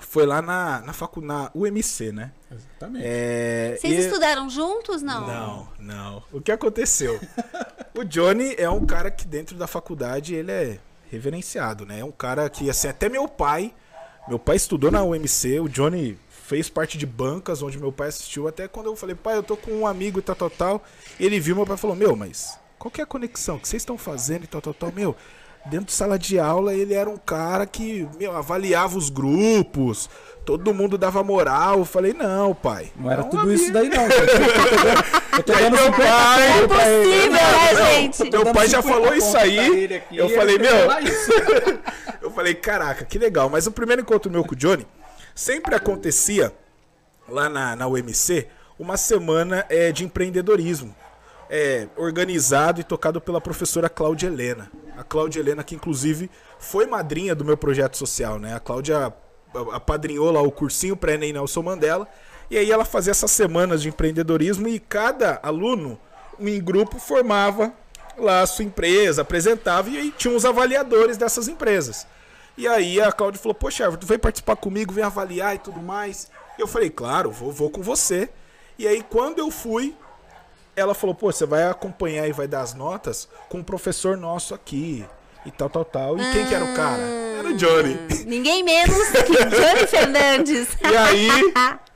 [0.00, 2.32] foi lá na, na, facu, na UMC, né?
[2.50, 3.04] Exatamente.
[3.06, 5.26] É, Vocês e- estudaram juntos, não?
[5.26, 6.22] não, não.
[6.32, 7.20] O que aconteceu?
[7.94, 10.78] o Johnny é um cara que dentro da faculdade ele é
[11.10, 12.00] reverenciado, né?
[12.00, 13.74] É um cara que, assim, até meu pai,
[14.28, 18.48] meu pai estudou na UMC, o Johnny fez parte de bancas onde meu pai assistiu,
[18.48, 20.84] até quando eu falei, pai, eu tô com um amigo e tal, tal, tal,
[21.20, 23.56] ele viu, meu pai falou, meu, mas qual que é a conexão?
[23.56, 24.92] O que vocês estão fazendo e tal, tal, tal?
[24.92, 25.14] Meu,
[25.66, 30.08] dentro de sala de aula ele era um cara que, meu, avaliava os grupos,
[30.44, 32.90] todo mundo dava moral, eu falei, não, pai.
[32.96, 34.02] Não era é um tudo amigo." isso daí, não.
[34.04, 36.68] Eu tô dando, Meu 50 pai- ele.
[36.68, 38.30] Possível, né, gente?
[38.30, 40.68] Meu pai já 50 falou isso aí, aqui, eu falei, meu-.
[42.20, 43.48] Eu falei, caraca, que legal.
[43.48, 44.86] Mas o primeiro encontro meu com o Johnny
[45.34, 46.52] sempre acontecia
[47.28, 50.94] lá na, na UMC uma semana é, de empreendedorismo.
[51.48, 54.70] É, organizado e tocado pela professora Cláudia Helena.
[54.98, 58.56] A Cláudia Helena, que inclusive foi madrinha do meu projeto social, né?
[58.56, 59.14] A Cláudia
[59.72, 62.08] apadrinhou lá o cursinho pré-ENEM Nelson Mandela.
[62.50, 66.00] E aí ela fazia essas semanas de empreendedorismo e cada aluno,
[66.40, 67.72] em grupo, formava
[68.18, 72.04] lá a sua empresa, apresentava e tinha os avaliadores dessas empresas.
[72.56, 76.28] E aí a Cláudia falou, poxa, Everton, vem participar comigo, vem avaliar e tudo mais.
[76.58, 78.28] Eu falei, claro, vou, vou com você.
[78.76, 79.94] E aí quando eu fui,
[80.78, 84.54] ela falou, pô, você vai acompanhar e vai dar as notas com um professor nosso
[84.54, 85.04] aqui.
[85.46, 86.18] E tal, tal, tal.
[86.18, 87.00] E quem que era o cara?
[87.02, 87.96] Era o Johnny.
[88.26, 90.68] Ninguém menos que Johnny Fernandes.
[90.82, 91.28] E aí,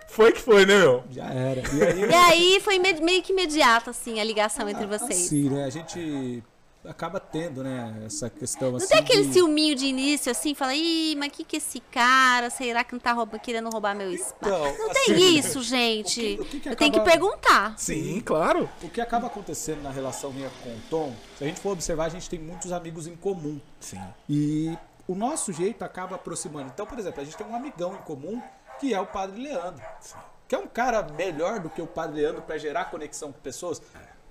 [0.08, 1.02] foi que foi, né, meu?
[1.10, 1.62] Já era.
[1.74, 5.26] E aí, E aí foi me- meio que imediata, assim, a ligação entre vocês.
[5.26, 5.64] assim, né?
[5.64, 6.42] A gente
[6.84, 8.02] acaba tendo, né?
[8.06, 8.88] Essa questão Não assim.
[8.88, 12.82] tem aquele de- ciúminho de início, assim, fala, ih, mas que que esse cara, será
[12.82, 14.36] que não tá roubando, querendo roubar meu espaço?
[14.40, 16.20] Então, não assim, tem isso, gente.
[16.20, 17.78] o que- o que que Eu tenho que acaba- perguntar.
[17.78, 18.68] Sim, claro.
[18.82, 22.06] O que acaba acontecendo na relação minha com o Tom, se a gente for observar,
[22.06, 23.60] a gente tem muitos amigos em comum.
[23.80, 24.00] Sim.
[24.28, 26.70] E o nosso jeito acaba aproximando.
[26.72, 28.42] Então, por exemplo, a gente tem um amigão em comum
[28.80, 29.82] que é o Padre Leandro.
[30.48, 33.80] Que é um cara melhor do que o Padre Leandro para gerar conexão com pessoas.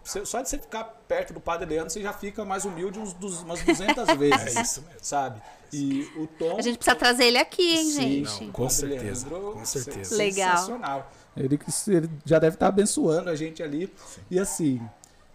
[0.04, 3.42] Só de você ficar perto do Padre Leandro, você já fica mais humilde uns, dos-
[3.42, 4.58] umas 200 vezes.
[4.58, 5.00] É isso mesmo.
[5.02, 5.42] Sabe?
[5.72, 6.58] E o Tom.
[6.58, 8.46] A gente precisa trazer ele aqui, hein, Sim, gente?
[8.46, 10.16] não, Com certeza, Leandro, com certeza.
[10.16, 10.50] sen- Legal.
[10.58, 11.12] Sensacional.
[11.38, 13.94] Ele, ele já deve estar abençoando a gente ali.
[14.30, 14.82] E assim,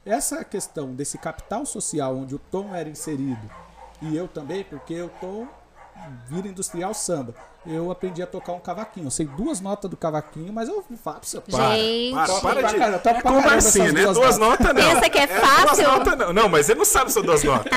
[0.05, 3.50] essa questão desse capital social onde o Tom era inserido
[4.02, 5.48] e eu também, porque o Tom
[6.26, 7.35] vira industrial samba.
[7.68, 9.07] Eu aprendi a tocar um cavaquinho.
[9.07, 11.40] Eu sei duas notas do cavaquinho, mas eu falo pra você.
[11.40, 12.14] Para, Gente.
[12.14, 12.76] para, Topa para pra de
[13.22, 14.02] caramba assim, essas né?
[14.02, 14.66] duas Duas notas.
[14.66, 14.74] não.
[14.94, 15.85] Pensa que é Duas fácil?
[15.85, 16.33] notas não.
[16.33, 17.72] Não, mas ele não sabe se são duas notas.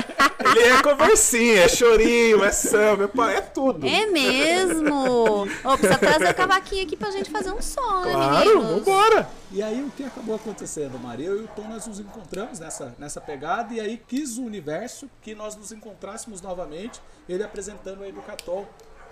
[0.45, 3.85] Ele é conversinha, é chorinho, é samba, é, é tudo.
[3.87, 5.43] É mesmo?
[5.63, 8.85] Ô, precisa trazer o cavaquinho aqui pra gente fazer um som, né, Claro, meninos?
[8.85, 9.29] vambora.
[9.51, 11.27] E aí o que acabou acontecendo, Maria?
[11.27, 15.09] Eu e o Tom nós nos encontramos nessa, nessa pegada e aí quis o universo
[15.21, 18.65] que nós nos encontrássemos novamente, ele apresentando a Educatom.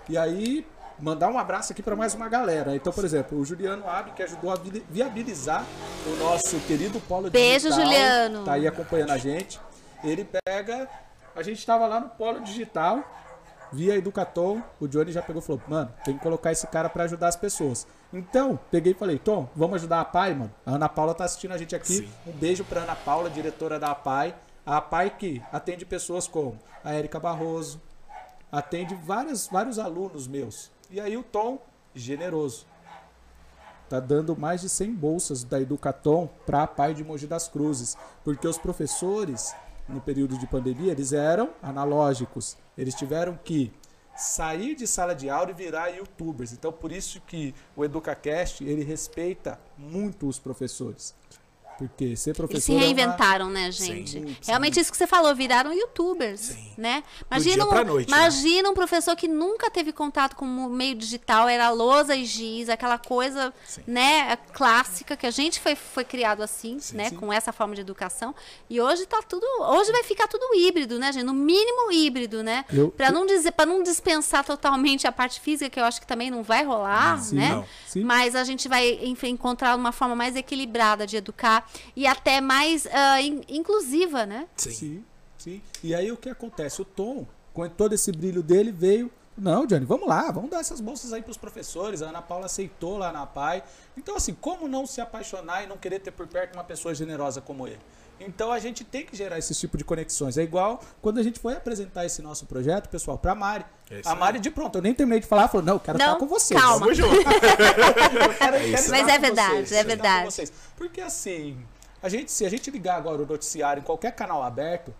[0.08, 0.64] E aí
[1.00, 2.74] mandar um abraço aqui para mais uma galera.
[2.74, 5.64] Então, por exemplo, o Juliano Abe, que ajudou a vi- viabilizar
[6.06, 7.84] o nosso querido Polo Beijo, Digital.
[7.86, 8.44] Juliano.
[8.44, 9.60] Tá aí acompanhando a gente.
[10.04, 10.88] Ele pega,
[11.34, 13.02] a gente estava lá no Polo Digital,
[13.72, 17.04] via Educatom, o Johnny já pegou e falou, mano, tem que colocar esse cara pra
[17.04, 17.86] ajudar as pessoas.
[18.12, 20.50] Então, peguei e falei, Tom, vamos ajudar a PAI, mano?
[20.64, 21.92] A Ana Paula tá assistindo a gente aqui.
[21.98, 22.08] Sim.
[22.26, 24.34] Um beijo pra Ana Paula, diretora da PAI.
[24.64, 27.80] A APAI que atende pessoas como a Érica Barroso,
[28.52, 30.70] atende vários, vários alunos meus.
[30.90, 31.62] E aí o Tom,
[31.94, 32.66] generoso,
[33.90, 37.94] tá dando mais de 100 bolsas da Educatom para a PAI de Mogi das Cruzes,
[38.24, 39.54] porque os professores
[39.86, 43.70] no período de pandemia eles eram analógicos, eles tiveram que
[44.16, 46.52] sair de sala de aula e virar youtubers.
[46.52, 51.14] Então por isso que o EducaCast ele respeita muito os professores.
[51.78, 52.56] Porque ser professor.
[52.56, 54.10] Eles se é uma- reinventaram, né, gente?
[54.10, 54.36] Sim, sim.
[54.46, 56.72] Realmente isso que você falou, viraram youtubers, Sim.
[56.76, 57.04] né?
[57.30, 58.16] Imagina, um, noite, né?
[58.16, 62.68] imagina um professor que nunca teve contato com o meio digital, era lousa e giz,
[62.68, 63.54] aquela coisa,
[63.86, 68.34] né, clássica que a gente foi, foi criado assim, né, com essa forma de educação.
[68.68, 71.24] E hoje tá tudo, hoje vai ficar tudo híbrido, né, gente?
[71.24, 72.64] No mínimo híbrido, né?
[72.72, 76.30] Eu- Para não dizer, não dispensar totalmente a parte física, que eu acho que também
[76.30, 77.50] não vai rolar, Sim, né?
[77.54, 77.64] não.
[77.86, 78.02] Sim.
[78.02, 82.86] Mas a gente vai enf- encontrar uma forma mais equilibrada de educar e até mais
[82.86, 84.46] ah, in- inclusiva, né?
[84.56, 84.70] Sim.
[84.70, 85.04] Sim,
[85.36, 85.62] sim.
[85.82, 86.80] E aí o que acontece?
[86.82, 89.10] O Tom, com todo esse brilho dele, veio.
[89.36, 92.02] Não, Johnny, vamos lá, vamos dar essas bolsas aí pros professores.
[92.02, 93.62] A Ana Paula aceitou lá na PAI.
[93.96, 97.40] Então, assim, como não se apaixonar e não querer ter por perto uma pessoa generosa
[97.40, 97.78] como ele?
[98.20, 100.36] Então a gente tem que gerar esse tipo de conexões.
[100.36, 103.64] É igual quando a gente foi apresentar esse nosso projeto, pessoal, pra Mari.
[103.90, 104.14] É a.
[104.14, 106.26] Mari, de pronto, eu nem terminei de falar, falou: não, eu quero Não, estar com
[106.26, 106.54] você.
[106.54, 106.80] calma.
[106.80, 107.14] Tamo junto.
[108.72, 110.52] Mas Mas é verdade, é verdade.
[110.76, 111.58] Porque assim,
[112.02, 114.94] a gente, se a gente ligar agora o noticiário em qualquer canal aberto,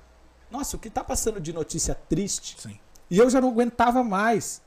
[0.50, 2.78] nossa, o que tá passando de notícia triste, Sim.
[3.10, 4.62] e eu já não aguentava mais,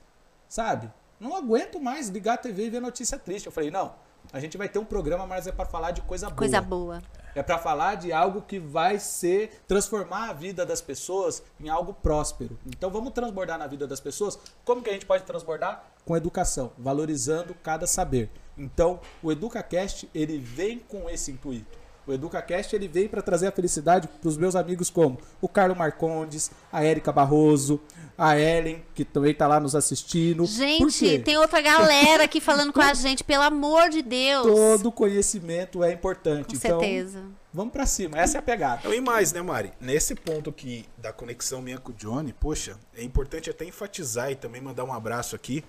[0.48, 0.92] sabe?
[1.20, 3.46] Não aguento mais ligar a TV e ver notícia triste.
[3.46, 3.94] Eu falei, não,
[4.32, 6.38] a gente vai ter um programa, mas é para falar de coisa boa.
[6.38, 7.02] Coisa boa.
[7.34, 11.94] É para falar de algo que vai ser transformar a vida das pessoas em algo
[11.94, 12.58] próspero.
[12.66, 14.38] Então vamos transbordar na vida das pessoas.
[14.66, 15.86] Como que a gente pode transbordar?
[16.06, 18.30] Com educação, valorizando cada saber.
[18.58, 21.81] Então, o EducaCast, ele vem com esse intuito.
[22.06, 25.78] O EducaCast, ele vem para trazer a felicidade para os meus amigos como o Carlos
[25.78, 27.80] Marcondes, a Érica Barroso,
[28.18, 30.46] a Ellen, que também tá lá nos assistindo.
[30.46, 34.46] Gente, tem outra galera aqui falando com a gente, pelo amor de Deus.
[34.46, 36.50] Todo conhecimento é importante.
[36.50, 37.24] Com então, certeza.
[37.54, 38.18] vamos para cima.
[38.18, 38.82] Essa é a pegada.
[38.84, 39.72] Não, e mais, né, Mari?
[39.80, 44.36] Nesse ponto aqui da conexão minha com o Johnny, poxa, é importante até enfatizar e
[44.36, 45.64] também mandar um abraço aqui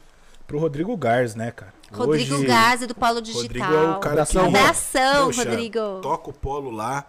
[0.46, 1.72] pro Rodrigo Gars, né, cara?
[1.92, 3.42] Rodrigo Hoje, Gazi, do Polo Digital.
[3.42, 4.38] Rodrigo é o cara que...
[4.38, 6.00] Abração, Poxa, Rodrigo.
[6.00, 7.06] Toca o polo lá.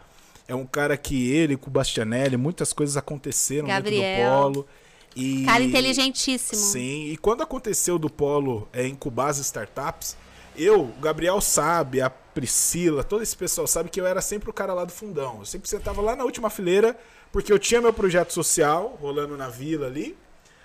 [0.48, 4.30] É um cara que ele, com o Bastianelli, muitas coisas aconteceram dentro Gabriel.
[4.30, 4.68] do polo.
[5.16, 5.46] E...
[5.46, 6.60] Cara inteligentíssimo.
[6.60, 10.18] Sim, e quando aconteceu do polo é, incubar as startups,
[10.56, 14.54] eu, o Gabriel sabe, a Priscila, todo esse pessoal sabe que eu era sempre o
[14.54, 15.38] cara lá do fundão.
[15.40, 16.98] Eu sempre sentava lá na última fileira,
[17.32, 20.18] porque eu tinha meu projeto social rolando na vila ali,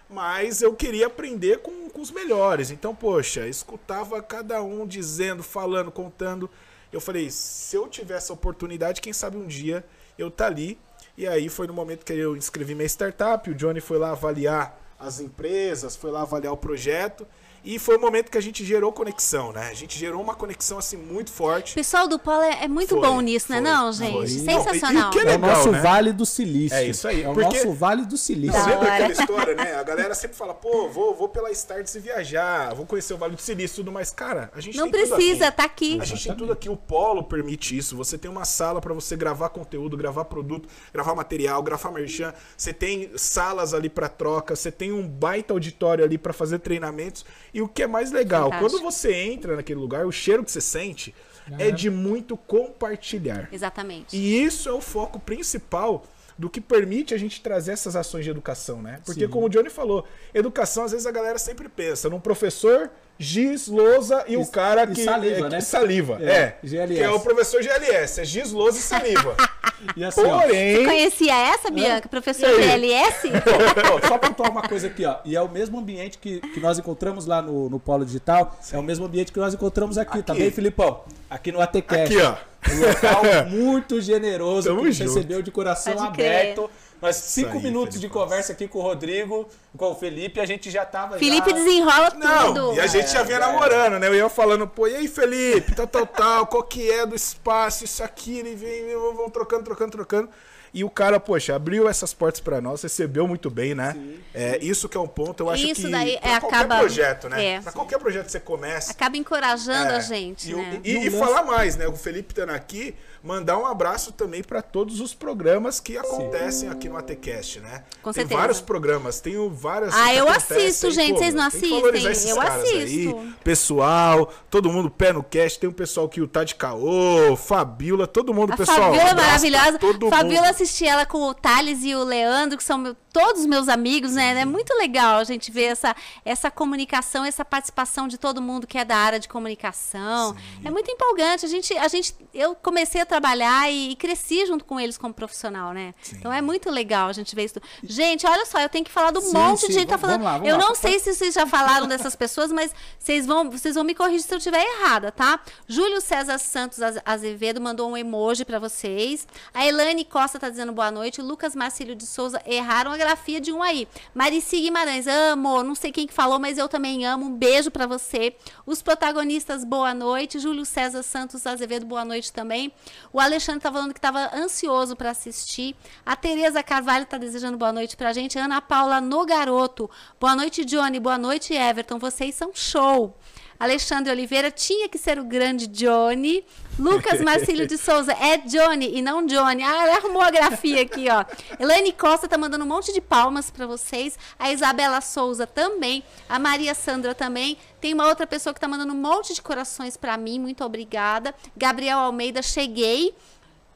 [0.09, 2.71] mas eu queria aprender com, com os melhores.
[2.71, 6.49] Então, poxa, escutava cada um dizendo, falando, contando.
[6.93, 9.85] Eu falei, se eu tiver essa oportunidade, quem sabe um dia
[10.19, 10.79] eu tá ali.
[11.17, 14.79] E aí foi no momento que eu inscrevi minha startup, o Johnny foi lá avaliar
[14.99, 17.27] as empresas, foi lá avaliar o projeto.
[17.65, 19.69] E foi o momento que a gente gerou conexão, né?
[19.71, 21.75] A gente gerou uma conexão assim muito O forte.
[21.75, 23.61] pessoal do Polo é, é muito Foi, bom nisso, né?
[23.61, 24.07] foi, Não, foi.
[24.07, 24.15] gente?
[24.15, 25.05] Não, e- Sensacional.
[25.05, 25.81] e o que É o legal, nosso né?
[25.81, 26.77] Vale do Silício.
[26.77, 28.59] É isso aí, É o porque- nosso Vale do Silício.
[28.59, 29.75] Não, lembra aquela história, né?
[29.75, 33.35] A galera sempre fala, pô, vou, vou pela Starts e viajar, vou conhecer o Vale
[33.37, 34.11] do Silício e tudo mais.
[34.11, 35.57] Cara, a gente Não tem tudo precisa, aqui.
[35.57, 35.99] tá aqui.
[36.01, 37.97] A gente tem tudo aqui, o Polo permite isso.
[37.97, 42.33] Você tem uma sala para você gravar conteúdo, gravar produto, gravar material, gravar merchan.
[42.57, 47.25] Você tem salas ali para troca, você tem um baita auditório ali para fazer treinamentos.
[47.53, 48.71] E o que é mais legal, Fantástico.
[48.71, 51.15] quando você entra naquele lugar, o cheiro que você sente
[51.59, 53.49] é de muito compartilhar.
[53.51, 54.17] Exatamente.
[54.17, 56.05] E isso é o foco principal
[56.39, 59.01] do que permite a gente trazer essas ações de educação, né?
[59.05, 59.29] Porque, Sim.
[59.29, 64.25] como o Johnny falou, educação, às vezes a galera sempre pensa num professor, giz, lousa
[64.29, 65.05] e, o cara e que.
[65.05, 65.61] saliva, é, né?
[65.61, 66.59] Saliva, É, é.
[66.63, 66.95] GLS.
[66.95, 69.37] Que é o professor GLS, é giz, lousa e saliva.
[69.97, 70.85] E assim, ó, Porém.
[70.85, 72.09] Conhecia essa, Bianca?
[72.09, 72.81] Professor E aí?
[72.81, 73.29] GLS?
[74.09, 75.19] Só pontuar uma coisa aqui, ó.
[75.25, 78.59] E é o mesmo ambiente que, que nós encontramos lá no, no Polo Digital.
[78.73, 80.23] É o mesmo ambiente que nós encontramos aqui, Aqui.
[80.25, 81.05] também, Filipão.
[81.31, 82.13] Aqui no ATCast.
[82.13, 82.35] Aqui, ó.
[82.75, 86.53] Um local muito generoso Tamo que nos recebeu de coração Pode crer.
[86.53, 86.71] aberto.
[87.01, 88.23] Nós, cinco aí, minutos de Felipão.
[88.25, 91.17] conversa aqui com o Rodrigo, com o Felipe, a gente já tava.
[91.17, 91.57] Felipe já...
[91.57, 92.75] desenrola Não, tudo.
[92.75, 94.09] e a gente já vinha É, namorando, né?
[94.09, 97.85] Eu ia falando, pô, e aí, Felipe, tal, tal, tal, qual que é do espaço,
[97.85, 100.29] isso aqui, ele vem, vão trocando, trocando, trocando.
[100.73, 103.97] E o cara, poxa, abriu essas portas pra nós, recebeu muito bem, né?
[104.35, 106.79] É, isso que é um ponto, eu acho Isso que daí pra é, qualquer acaba-
[106.79, 107.45] projeto, né?
[107.45, 107.61] é.
[107.61, 110.81] Pra qualquer projeto que você comece, Acaba encorajando É, a gente, e, né?
[110.85, 111.87] e- E e falar mais, né?
[111.89, 116.89] O Felipe estando aqui, mandar um abraço também para todos os programas que acontecem aqui
[116.89, 117.85] no ATCast, né?
[118.03, 118.41] Com tem certeza.
[118.41, 119.95] vários programas, tem várias.
[119.95, 122.31] Ah, eu assisto, aí, gente, pô, vocês não assistem?
[122.31, 123.19] Eu assisto.
[123.19, 127.37] Aí, pessoal, todo mundo pé no cast, tem um pessoal que o tá de caô,
[127.37, 128.93] Fabiola, todo mundo, A pessoal.
[128.93, 129.79] Fabiola é maravilhosa.
[130.11, 130.51] Fabiola mundo.
[130.51, 134.41] assisti ela com o Thales e o Leandro, que são todos meus amigos, né?
[134.41, 135.95] É muito legal a gente ver essa,
[136.25, 140.37] essa comunicação, essa participação de todo mundo que é da área de comunicação.
[140.65, 141.45] É muito empolgante.
[141.45, 145.13] A gente, a gente, eu comecei a trabalhar e, e cresci junto com eles como
[145.13, 145.95] profissional, né?
[146.13, 147.61] Então é muito legal a gente ver isso.
[147.83, 150.21] Gente, olha só, eu tenho que falar do Sim, monte sim, de gente tá falando.
[150.23, 150.65] vamos lá, vamos eu lá.
[150.69, 154.23] não sei se vocês já falaram dessas pessoas, mas vocês vão, vocês vão me corrigir
[154.27, 155.41] se eu estiver errada, tá?
[155.67, 159.27] Júlio César Santos Az- Azevedo mandou um emoji pra vocês.
[159.53, 161.21] A Elaine Costa tá dizendo boa noite.
[161.21, 163.89] Lucas Marcílio de Souza erraram a grafia de um aí.
[164.15, 165.63] Marici Guimarães, amo.
[165.63, 167.25] Não sei quem que falou, mas eu também amo.
[167.25, 168.37] Um beijo pra você.
[168.67, 170.39] Os protagonistas, boa noite.
[170.39, 172.71] Júlio César Santos Azevedo, boa noite também.
[173.11, 175.75] O Alexandre tá falando que tava ansioso pra assistir.
[176.05, 178.39] A Tereza Carvalho tá desejando boa noite pra gente.
[178.39, 179.91] Ana Paula no Garoto.
[180.21, 181.01] Boa noite, Johnny.
[181.01, 181.99] Boa noite, Everton.
[181.99, 183.17] Vocês são show.
[183.59, 186.45] Alexandre Oliveira tinha que ser o grande Johnny.
[186.79, 189.65] Lucas Marcílio de Souza é Johnny e não Johnny.
[189.65, 191.25] Ah, arrumou a grafia aqui, ó.
[191.59, 194.17] Elaine Costa tá mandando um monte de palmas pra vocês.
[194.39, 196.05] A Isabela Souza também.
[196.29, 197.59] A Maria Sandra também.
[197.81, 200.39] Tem uma outra pessoa que tá mandando um monte de corações pra mim.
[200.39, 201.35] Muito obrigada.
[201.57, 203.13] Gabriel Almeida, cheguei.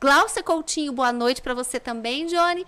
[0.01, 2.65] Glaucia Coutinho, boa noite pra você também, Johnny.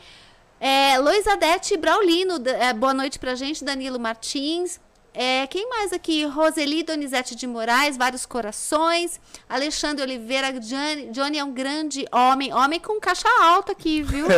[0.61, 3.65] É, Loisadete Braulino, é, boa noite pra gente.
[3.65, 4.81] Danilo Martins.
[5.15, 6.25] É, quem mais aqui?
[6.25, 9.21] Roseli Donizete de Moraes, vários corações.
[9.49, 12.53] Alexandre Oliveira, Johnny, Johnny é um grande homem.
[12.53, 14.27] Homem com caixa alta aqui, viu?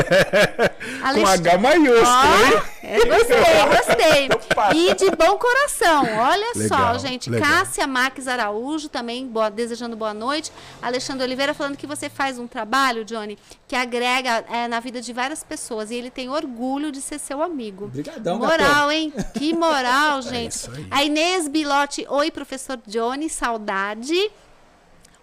[1.01, 4.29] Com Alex- H maiúsculo, é, gostei, gostei.
[4.74, 6.05] E de bom coração.
[6.18, 7.31] Olha só, Legal, gente.
[7.31, 7.49] legal.
[7.51, 10.51] Cássia Marques Araújo também boa- desejando boa noite.
[10.83, 15.12] Alexandre Oliveira falando que você faz um trabalho, Johnny, que agrega é, na vida de
[15.12, 15.91] várias pessoas.
[15.91, 17.85] E ele tem orgulho de ser seu amigo.
[17.87, 19.12] Obrigadão, Moral, hein?
[19.35, 20.66] Que moral, gente.
[20.73, 20.87] Isso aí.
[20.91, 24.31] A Inês Bilotti, oi, professor Johnny, saudade.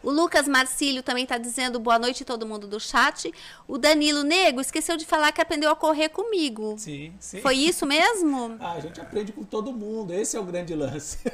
[0.02, 3.34] O Lucas Marcílio também está dizendo boa noite todo mundo do chat.
[3.66, 6.76] O Danilo Nego esqueceu de falar que aprendeu a correr comigo.
[6.78, 7.40] Sim, sim.
[7.40, 8.58] Foi isso mesmo?
[8.60, 10.14] Ah, a gente aprende com todo mundo.
[10.14, 11.20] Esse é o grande lance.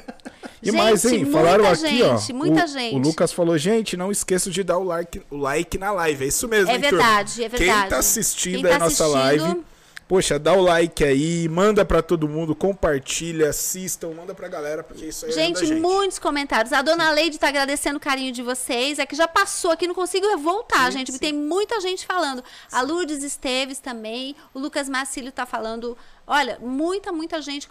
[0.62, 1.24] E Gente, mais, hein?
[1.24, 2.34] muita Falaram aqui, gente, ó.
[2.34, 2.94] muita o, gente.
[2.94, 6.22] O Lucas falou, gente, não esqueça de dar o like, o like na live.
[6.22, 6.98] É isso mesmo, É hein, turma?
[6.98, 7.80] verdade, é verdade.
[7.80, 9.64] Quem tá assistindo Quem tá a nossa assistindo- live,
[10.10, 15.06] poxa, dá o like aí, manda pra todo mundo, compartilha, assistam, manda pra galera, porque
[15.06, 15.80] isso aí Gente, gente.
[15.80, 16.72] muitos comentários.
[16.72, 18.98] A dona Leide tá agradecendo o carinho de vocês.
[18.98, 21.12] É que já passou aqui, não consigo voltar, Sim, gente, sim.
[21.12, 22.42] porque tem muita gente falando.
[22.72, 24.34] A Lourdes Esteves também.
[24.52, 25.96] O Lucas Marcílio tá falando.
[26.26, 27.68] Olha, muita, muita gente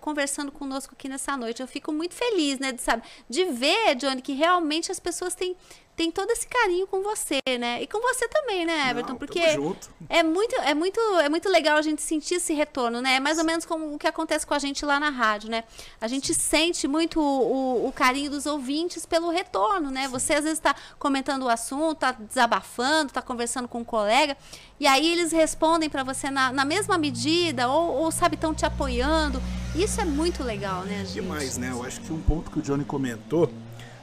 [0.00, 1.60] conversando conosco aqui nessa noite.
[1.62, 5.56] Eu fico muito feliz, né, de, sabe, de ver, Johnny, que realmente as pessoas têm,
[5.96, 7.82] têm todo esse carinho com você, né?
[7.82, 9.10] E com você também, né, Everton?
[9.12, 9.38] Não, porque
[10.08, 13.16] é muito, é muito, é muito legal a gente sentir esse retorno, né?
[13.16, 15.62] É mais ou menos como o que acontece com a gente lá na rádio, né?
[16.00, 17.24] A gente sente muito o,
[17.84, 20.08] o- o carinho dos ouvintes pelo retorno, né?
[20.08, 24.36] Você às vezes está comentando o assunto, tá desabafando, tá conversando com um colega,
[24.78, 28.64] e aí eles respondem para você na, na mesma medida, ou, ou sabe, estão te
[28.64, 29.40] apoiando.
[29.76, 31.12] Isso é muito legal, né, gente?
[31.12, 31.70] Demais, né?
[31.72, 33.52] Eu acho que um ponto que o Johnny comentou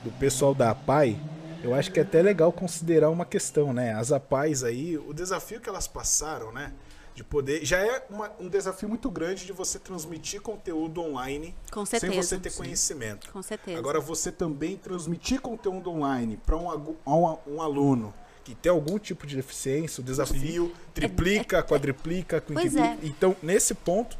[0.04, 1.18] do pessoal da APAI,
[1.64, 3.94] eu acho que é até legal considerar uma questão, né?
[3.94, 6.74] As APAIs aí, o desafio que elas passaram, né?
[7.16, 7.66] De poder.
[7.66, 11.56] Já é uma- um desafio muito grande de você transmitir conteúdo online
[11.86, 13.32] sem você ter conhecimento.
[13.32, 13.78] Com certeza.
[13.80, 16.70] Agora, você também transmitir conteúdo online para um,
[17.08, 22.86] um, um aluno que tem algum tipo de deficiência, o desafio triplica, quadriplica, Pois quintuplica.
[22.88, 22.98] é.
[23.04, 24.16] Então, nesse ponto,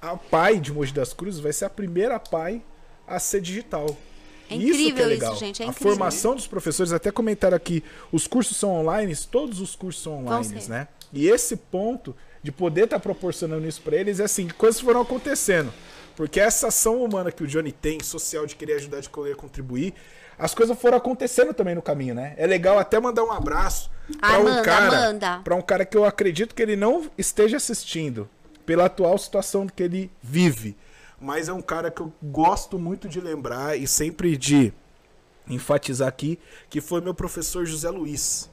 [0.00, 2.62] a PAI de Mogi das Cruzes vai ser a primeira PAI
[3.06, 3.86] a ser digital.
[4.50, 5.36] É isso que incrível é isso, legal.
[5.36, 5.90] gente, é a incrível.
[5.90, 7.82] formação dos professores, até comentaram aqui,
[8.12, 10.88] os cursos são online, todos os cursos são online, né?
[11.12, 15.72] E esse ponto de poder estar proporcionando isso para eles é assim, coisas foram acontecendo.
[16.14, 19.94] Porque essa ação humana que o Johnny tem, social, de querer ajudar, de querer contribuir,
[20.38, 22.34] as coisas foram acontecendo também no caminho, né?
[22.36, 23.90] É legal até mandar um abraço
[24.20, 28.28] para um Amanda, cara, para um cara que eu acredito que ele não esteja assistindo
[28.66, 30.76] pela atual situação que ele vive,
[31.20, 34.72] mas é um cara que eu gosto muito de lembrar e sempre de
[35.48, 36.38] enfatizar aqui,
[36.70, 38.50] que foi meu professor José Luiz.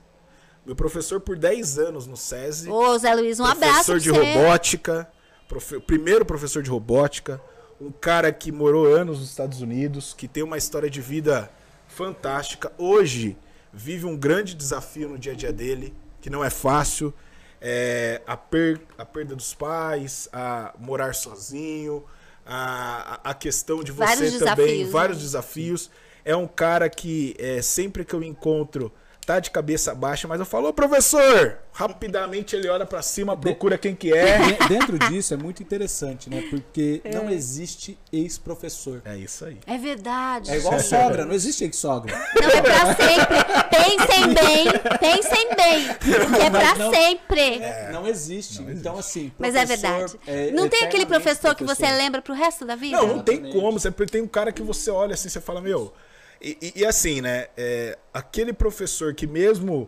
[0.66, 2.70] Meu professor por 10 anos no SESI.
[2.70, 5.12] Ô, Zé Luiz, um abraço professor de robótica,
[5.48, 7.42] profe- primeiro professor de robótica,
[7.80, 11.50] um cara que morou anos nos Estados Unidos, que tem uma história de vida
[11.88, 12.72] fantástica.
[12.78, 13.36] Hoje
[13.74, 17.12] vive um grande desafio no dia a dia dele, que não é fácil.
[17.60, 22.04] É, a, per- a perda dos pais, a morar sozinho,
[22.46, 25.24] a, a questão de você Vários também, desafios, vários né?
[25.24, 25.92] desafios.
[26.24, 28.92] É um cara que é, sempre que eu encontro
[29.34, 31.58] tá de cabeça baixa, mas eu falo, ô professor!
[31.74, 34.38] Rapidamente ele olha pra cima, procura quem que é.
[34.40, 36.44] De- Dentro disso é muito interessante, né?
[36.50, 39.02] Porque não existe ex-professor.
[39.06, 39.58] É isso aí.
[39.66, 40.52] É verdade.
[40.52, 42.14] É igual sogra, não existe ex-sogra.
[42.36, 43.38] Não é pra sempre.
[43.70, 45.88] Pensem bem, pensem bem.
[46.28, 47.60] Porque é pra não- sempre.
[47.92, 48.62] Não existe.
[48.64, 49.32] Então, assim.
[49.40, 50.20] Mas é professor verdade.
[50.28, 51.98] é não tem aquele eternamente professor que você professor.
[52.04, 52.98] lembra pro resto da vida?
[52.98, 53.80] Não, não tem como.
[53.80, 55.94] Sempre tem um cara que você olha assim, você fala, meu.
[56.42, 57.48] E, e- e assim, né?
[57.56, 59.88] é, aquele professor que mesmo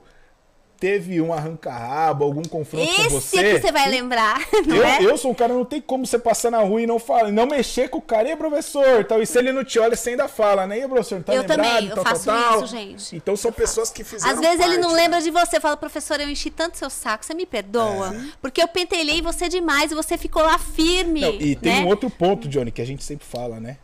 [0.80, 3.38] teve um arranca-rabo, algum confronto com Esse você.
[3.38, 4.38] é que você vai lembrar,
[4.68, 5.02] não Eu, é?
[5.02, 7.46] eu sou um cara, não tem como você passar na rua e não falar, não
[7.46, 9.22] mexer com o cara, e aí, professor, tal.
[9.22, 10.80] E se ele não te olha, você ainda fala, né?
[10.80, 11.58] E aí, professor, tá Eu lembrado?
[11.66, 13.16] também, eu tal, faço tal, isso, gente.
[13.16, 16.20] Então são pessoas que fizeram Às vezes ele não parte, lembra de você, fala, professor,
[16.20, 18.14] eu enchi tanto seu saco, você me perdoa?
[18.42, 21.22] Porque eu pentelhei você demais e você ficou lá firme.
[21.22, 21.80] Não, e tem né?
[21.80, 23.78] um outro ponto, Johnny, que a gente sempre fala, né?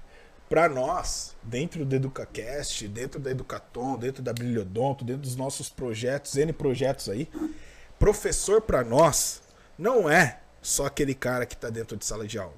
[0.50, 6.36] Pra nós, dentro do EducaCast, dentro da Educatom, dentro da Brilhodonto, dentro dos nossos projetos,
[6.36, 7.30] N projetos aí,
[8.00, 9.44] professor pra nós
[9.78, 12.58] não é só aquele cara que tá dentro de sala de aula.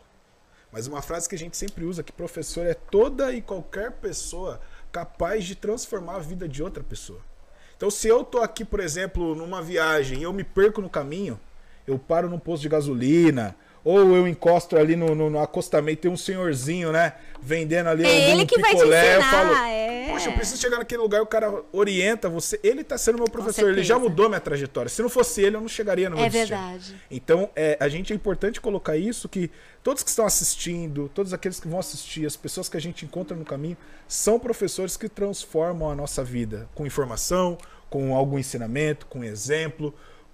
[0.71, 4.61] Mas uma frase que a gente sempre usa que professor é toda e qualquer pessoa
[4.89, 7.19] capaz de transformar a vida de outra pessoa.
[7.75, 11.37] Então, se eu tô aqui, por exemplo, numa viagem e eu me perco no caminho,
[11.85, 16.11] eu paro num posto de gasolina, ou eu encosto ali no, no- no acostamento, tem
[16.11, 20.07] um senhorzinho, né, vendendo ali É ele que vai te picolé, eu ensinar, falo, é.
[20.11, 23.69] poxa, eu preciso chegar naquele lugar, o cara orienta você, ele tá sendo meu professor,
[23.69, 24.89] ele já mudou minha trajetória.
[24.89, 26.59] Se não fosse ele, eu não chegaria no meu É destino.
[26.59, 26.95] verdade.
[27.09, 29.49] Então, é, a gente é importante colocar isso que
[29.83, 33.35] todos que estão assistindo, todos aqueles que vão assistir, as pessoas que a gente encontra
[33.35, 33.77] no caminho,
[34.07, 37.57] são professores que transformam a nossa vida com informação,
[37.89, 39.93] com algum ensinamento, com exemplo.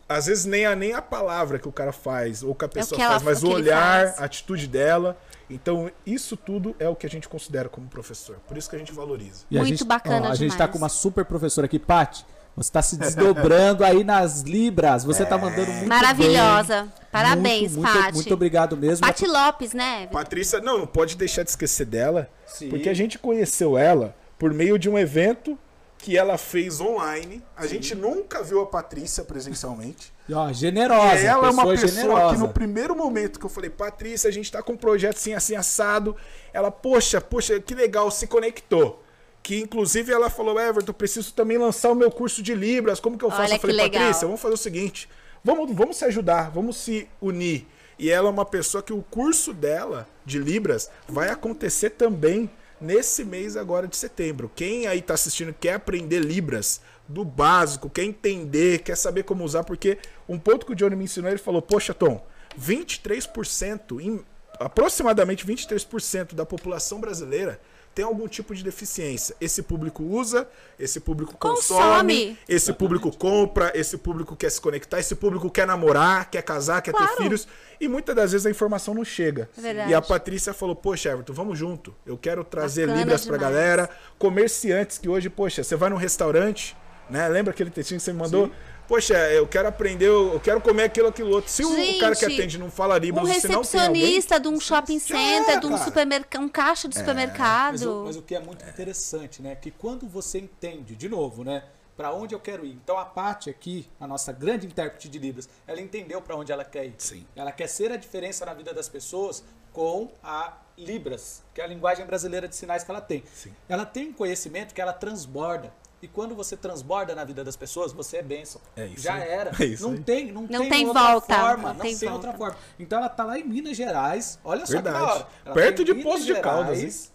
[0.09, 2.95] Às vezes nem a, nem a palavra que o cara faz ou que a pessoa
[2.97, 5.17] que ela- faz, mas o que olhar, a atitude dela.
[5.49, 8.37] Então, isso tudo é o que a gente considera como professor.
[8.47, 9.45] Por isso que a gente valoriza.
[9.51, 10.71] E a Muito gente- bacana ó, A gente tá demais.
[10.71, 12.25] com uma super professora aqui, Paty.
[12.55, 15.03] Você tá se desdobrando aí nas libras.
[15.03, 16.81] Você tá mandando muito Maravilhosa.
[16.83, 16.91] bem.
[17.11, 18.13] Parabéns, muito, muito, Paty.
[18.15, 19.05] muito obrigado mesmo.
[19.05, 20.07] Pati Lopes, né?
[20.07, 22.69] Patrícia, não, não pode deixar de esquecer dela, Sim.
[22.69, 25.57] porque a gente conheceu ela por meio de um evento
[25.97, 27.43] que ela fez online.
[27.55, 30.13] A gente nunca viu a Patrícia presencialmente.
[30.27, 31.21] E, ó, generosa.
[31.21, 32.35] E ela é uma pessoa generosa.
[32.35, 35.33] que no primeiro momento que eu falei, Patrícia, a gente tá com um projeto assim,
[35.33, 36.15] assim, assado.
[36.53, 39.03] Ela, poxa, poxa, que legal, se conectou.
[39.41, 42.99] Que inclusive ela falou, Everton, preciso também lançar o meu curso de Libras.
[42.99, 43.43] Como que eu faço?
[43.43, 43.89] Olha eu falei.
[43.89, 45.09] Patrícia, vamos fazer o seguinte:
[45.43, 47.65] vamos, vamos se ajudar, vamos se unir.
[47.97, 52.49] E ela é uma pessoa que o curso dela de Libras vai acontecer também
[52.79, 54.51] nesse mês agora de setembro.
[54.55, 59.63] Quem aí tá assistindo quer aprender Libras do básico, quer entender, quer saber como usar,
[59.63, 59.97] porque
[60.27, 62.25] um ponto que o Johnny me ensinou, ele falou: "Poxa, Tom,
[62.59, 64.23] 23%, em,
[64.59, 67.59] aproximadamente 23% da população brasileira
[67.97, 69.35] tem algum tipo de deficiência.
[69.41, 70.47] Esse público usa,
[70.79, 71.79] esse público consome,
[72.27, 72.37] Consome.
[72.47, 76.91] esse público compra, esse público quer se conectar, esse público quer namorar, quer casar, quer
[76.91, 77.07] Claro.
[77.15, 77.47] ter filhos.
[77.81, 79.49] E muitas das vezes a informação não chega.
[79.57, 79.89] É verdade.
[79.89, 81.91] E a Patrícia falou: Poxa, Everton, vamos junto.
[82.05, 83.51] Eu quero trazer Bacana Libras pra demais.
[83.55, 83.89] galera.
[84.19, 86.77] Comerciantes que hoje, poxa, você vai num restaurante,
[87.09, 87.27] né?
[87.29, 88.51] Lembra aquele textinho que você me mandou?
[88.87, 91.51] Poxa, eu quero aprender, eu quero comer aquilo, aquilo outro.
[91.51, 94.01] Se o cara que Gente, atende não fala Libras, Um se não tem alguém...
[94.01, 98.03] recepcionista de um shopping center, era, de um supermercado, um caixa de Mas o, supermercado.
[98.05, 99.55] mas o que é muito interessante, né?
[99.55, 101.63] Que quando você entende, de novo, né?
[101.97, 102.73] Pra onde eu quero ir.
[102.73, 106.63] Então a Paty aqui, a nossa grande intérprete de Libras, ela entendeu pra onde ela
[106.63, 106.95] quer ir.
[106.97, 107.25] Sim.
[107.35, 111.67] Ela quer ser a diferença na vida das pessoas com a Libras, que é a
[111.67, 113.23] linguagem brasileira de sinais que ela tem.
[113.33, 113.51] Sim.
[113.67, 115.73] Ela tem um conhecimento que ela transborda.
[116.01, 118.61] E quando você transborda na vida das pessoas, você é bênção.
[118.75, 119.27] É isso Já aí.
[119.29, 119.51] era.
[119.59, 120.03] É isso não aí.
[120.03, 121.67] tem, não, Não tem, tem outra volta, forma.
[121.69, 122.55] não Não, tem tem, outra forma.
[122.79, 124.37] Então ela tá lá em Minas Gerais.
[124.43, 125.11] Olha só que da Verdade.
[125.11, 125.27] hora.
[125.45, 127.11] Ela Perto tá de Poços de Caldas,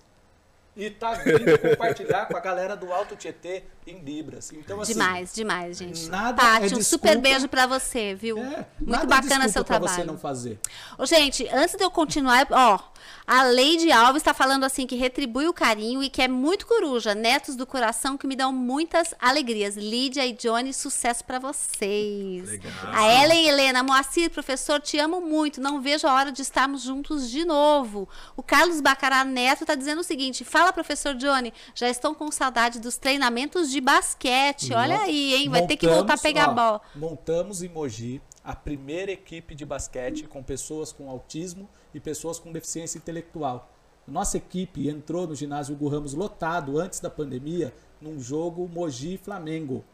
[0.74, 4.50] E tá vindo compartilhar com a galera do Alto Tietê em Libras.
[4.52, 6.08] Então, assim, Demais, demais, gente.
[6.08, 8.38] nada Paty, é um desculpa- super beijo pra você, viu?
[8.38, 9.94] É, Muito nada é bacana desculpa seu pra trabalho.
[9.96, 10.58] você não fazer.
[10.96, 12.78] Ô, gente, antes de eu continuar, ó,
[13.26, 17.14] a Leide Alves está falando assim que retribui o carinho e que é muito coruja,
[17.14, 19.76] netos do coração que me dão muitas alegrias.
[19.76, 22.48] Lídia e Johnny, sucesso pra vocês.
[22.48, 22.72] Legal.
[22.92, 27.28] A Ellen Helena, Moacir, professor, te amo muito, não vejo a hora de estarmos juntos
[27.30, 28.08] de novo.
[28.36, 32.78] O Carlos Bacará Neto tá dizendo o seguinte: fala, professor Johnny, já estão com saudade
[32.78, 34.72] dos treinamentos de basquete.
[34.72, 35.48] Olha aí, hein?
[35.48, 36.80] Vai ter que voltar a Montamos, pegar ó, a bola.
[36.94, 42.52] Montamos em Mogi a primeira equipe de basquete com pessoas com autismo e pessoas com
[42.52, 43.68] deficiência intelectual.
[44.06, 49.84] Nossa equipe entrou no ginásio Hugo Ramos lotado antes da pandemia num jogo Mogi Flamengo.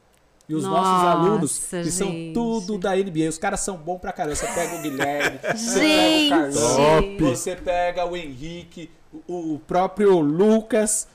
[0.48, 2.32] E os nossos Nossa, alunos, que são gente.
[2.32, 4.34] tudo da NBA, os caras são bons pra caramba.
[4.34, 8.90] Você pega o Guilherme, você pega o Carlão, você pega o Henrique,
[9.26, 11.06] o o próprio Lucas.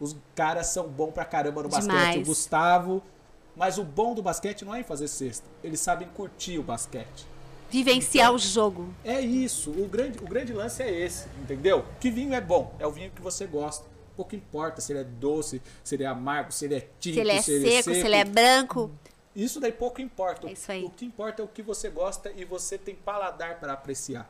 [0.00, 1.90] Os caras são bons pra caramba no basquete.
[1.90, 2.16] Demais.
[2.16, 3.02] O Gustavo.
[3.56, 5.44] Mas o bom do basquete não é em fazer cesta.
[5.64, 7.26] Eles sabem curtir o basquete.
[7.68, 8.88] Vivenciar Então, o jogo.
[9.04, 9.70] É isso.
[9.70, 11.84] O grande, o grande lance é esse, entendeu?
[12.00, 12.72] Que vinho é bom.
[12.78, 13.84] É o vinho que você gosta.
[14.18, 17.20] Pouco importa se ele é doce, se ele é amargo, se ele é tinto, Se
[17.20, 18.90] ele é seco, se ele é branco.
[19.32, 20.48] Isso daí pouco importa.
[20.48, 20.78] É.
[20.84, 24.28] O que importa é o que você gosta e você tem paladar para apreciar.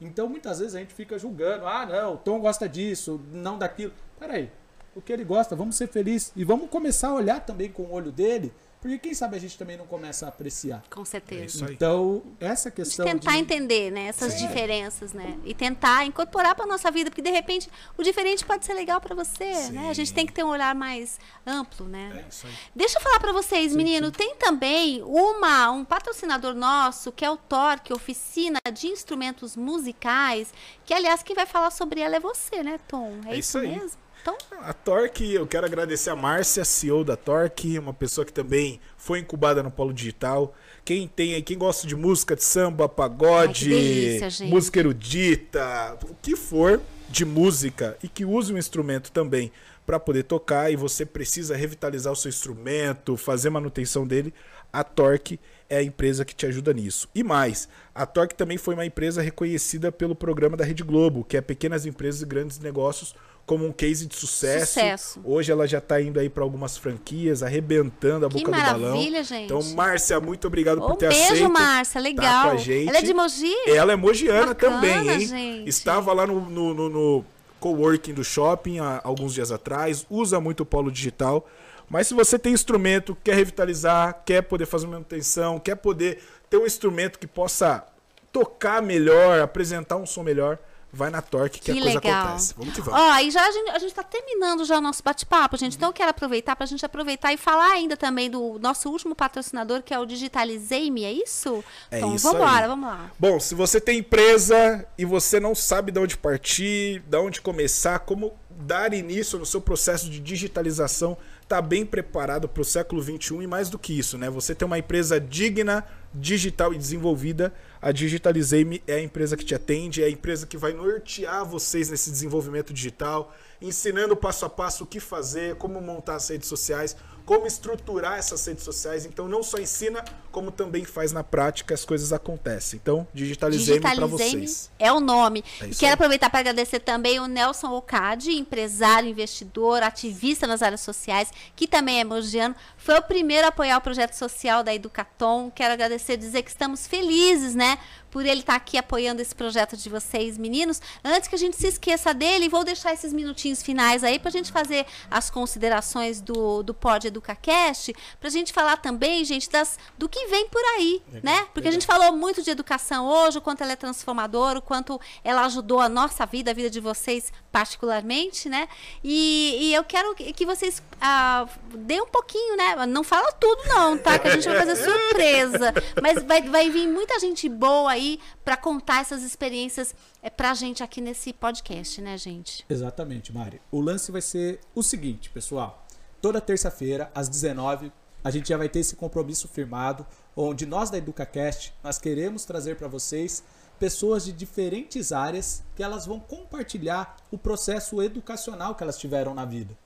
[0.00, 3.92] Então muitas vezes a gente fica julgando, ah não, o Tom gosta disso, não daquilo.
[4.16, 4.48] Peraí,
[4.94, 6.32] o que ele gosta, vamos ser felizes.
[6.36, 8.52] E vamos começar a olhar também com o olho dele,
[8.84, 10.84] porque quem sabe a gente também não começa a apreciar.
[10.90, 11.44] Com É certeza.
[11.46, 11.72] isso aí.
[11.72, 13.38] Então, essa de questão tentar de...
[13.38, 15.38] entender, né, essas diferenças, né?
[15.42, 19.14] E tentar incorporar para nossa vida, porque de repente o diferente pode ser legal para
[19.14, 19.88] você, né?
[19.88, 22.24] A gente tem que ter um olhar mais amplo, né?
[22.26, 22.52] É isso aí.
[22.76, 27.38] Deixa eu falar para vocês, menino, tem também uma um patrocinador nosso, que é o
[27.38, 30.52] Torque, Oficina de Instrumentos Musicais,
[30.84, 33.18] que aliás quem vai falar sobre ela é você, né, Tom?
[33.24, 33.68] É, É isso, isso aí.
[33.80, 34.03] mesmo?
[34.24, 38.80] Então, A Torque, eu quero agradecer a Márcia, CEO da Torque, uma pessoa que também
[38.96, 40.54] foi incubada no Polo Digital.
[40.82, 46.14] Quem tem aí, quem gosta de música de samba, pagode, Ai, delícia, música erudita, o
[46.22, 49.52] que for de música e que use um instrumento também
[49.84, 54.32] para poder tocar e você precisa revitalizar o seu instrumento, fazer manutenção dele,
[54.72, 57.10] a Torque é a empresa que te ajuda nisso.
[57.14, 61.36] E mais, a Torque também foi uma empresa reconhecida pelo programa da Rede Globo, que
[61.36, 63.14] é Pequenas Empresas e Grandes Negócios,
[63.46, 64.66] como um case de sucesso.
[64.74, 65.20] Sucesso.
[65.24, 68.80] Hoje ela já está indo aí para algumas franquias, arrebentando a que boca do balão.
[68.90, 69.44] maravilha, gente.
[69.44, 71.52] Então, Márcia, muito obrigado por um ter beijo, aceito.
[71.52, 72.44] Márcia, tá legal.
[72.44, 72.88] com a gente.
[72.88, 73.54] Ela é de Mogi?
[73.66, 75.26] Ela é mogiana Bacana, também, hein?
[75.26, 75.68] gente.
[75.68, 77.24] Estava lá no, no, no- no
[77.60, 81.46] coworking do shopping há alguns dias atrás, usa muito o polo digital.
[81.88, 86.18] Mas se você tem instrumento, quer revitalizar, quer poder fazer manutenção, quer poder
[86.48, 87.84] ter um instrumento que possa
[88.32, 90.58] tocar melhor, apresentar um som melhor,
[90.94, 92.24] vai na Torque que, Que a coisa legal.
[92.26, 92.54] acontece.
[92.56, 93.00] Vamos que vamos.
[93.00, 95.76] Ó, e já a gente, a gente tá terminando já o nosso bate-papo, gente.
[95.76, 99.82] Então eu quero aproveitar pra gente aproveitar e falar ainda também do nosso último patrocinador,
[99.82, 101.64] que é o Digitalizei-me, é isso?
[101.90, 102.68] É então isso vambora, aí.
[102.68, 103.10] vamos lá.
[103.18, 107.98] Bom, se você tem empresa e você não sabe de onde partir, de onde começar,
[108.00, 113.42] como dar início no seu processo de digitalização, está bem preparado para o século XXI
[113.42, 114.30] e mais do que isso, né?
[114.30, 115.84] Você tem uma empresa digna,
[116.14, 117.52] digital e desenvolvida.
[117.84, 121.90] A Digitalizei-me é a empresa que te atende, é a empresa que vai nortear vocês
[121.90, 126.96] nesse desenvolvimento digital, ensinando passo a passo o que fazer, como montar as redes sociais,
[127.24, 129.06] como estruturar essas redes sociais.
[129.06, 132.78] Então, não só ensina, como também faz na prática, as coisas acontecem.
[132.82, 134.70] Então, Digitalizei-me para vocês.
[134.78, 135.42] é o nome.
[135.60, 135.92] É e quero aí.
[135.94, 142.00] aproveitar para agradecer também o Nelson Ocadi, empresário, investidor, ativista nas áreas sociais, que também
[142.00, 142.54] é mogiano.
[142.76, 145.50] Foi o primeiro a apoiar o projeto social da Educatom.
[145.50, 147.78] Quero agradecer, dizer que estamos felizes, né?
[148.14, 150.80] Por ele estar aqui apoiando esse projeto de vocês, meninos.
[151.02, 154.32] Antes que a gente se esqueça dele, vou deixar esses minutinhos finais aí para a
[154.32, 159.80] gente fazer as considerações do, do Pod EducaCast, para a gente falar também, gente, das,
[159.98, 161.48] do que vem por aí, né?
[161.52, 165.00] Porque a gente falou muito de educação hoje, o quanto ela é transformadora, o quanto
[165.24, 168.68] ela ajudou a nossa vida, a vida de vocês particularmente, né?
[169.02, 172.86] E, e eu quero que vocês ah, dêem um pouquinho, né?
[172.86, 174.20] Não fala tudo não, tá?
[174.20, 175.74] Que a gente vai fazer surpresa.
[176.00, 178.03] Mas vai, vai vir muita gente boa aí
[178.44, 182.64] para contar essas experiências é, pra gente aqui nesse podcast, né, gente?
[182.68, 183.60] Exatamente, Mari.
[183.70, 185.86] O lance vai ser o seguinte, pessoal.
[186.20, 187.92] Toda terça-feira, às 19
[188.24, 192.76] a gente já vai ter esse compromisso firmado, onde nós da EducaCast, nós queremos trazer
[192.76, 193.44] para vocês
[193.78, 199.44] pessoas de diferentes áreas que elas vão compartilhar o processo educacional que elas tiveram na
[199.44, 199.76] vida.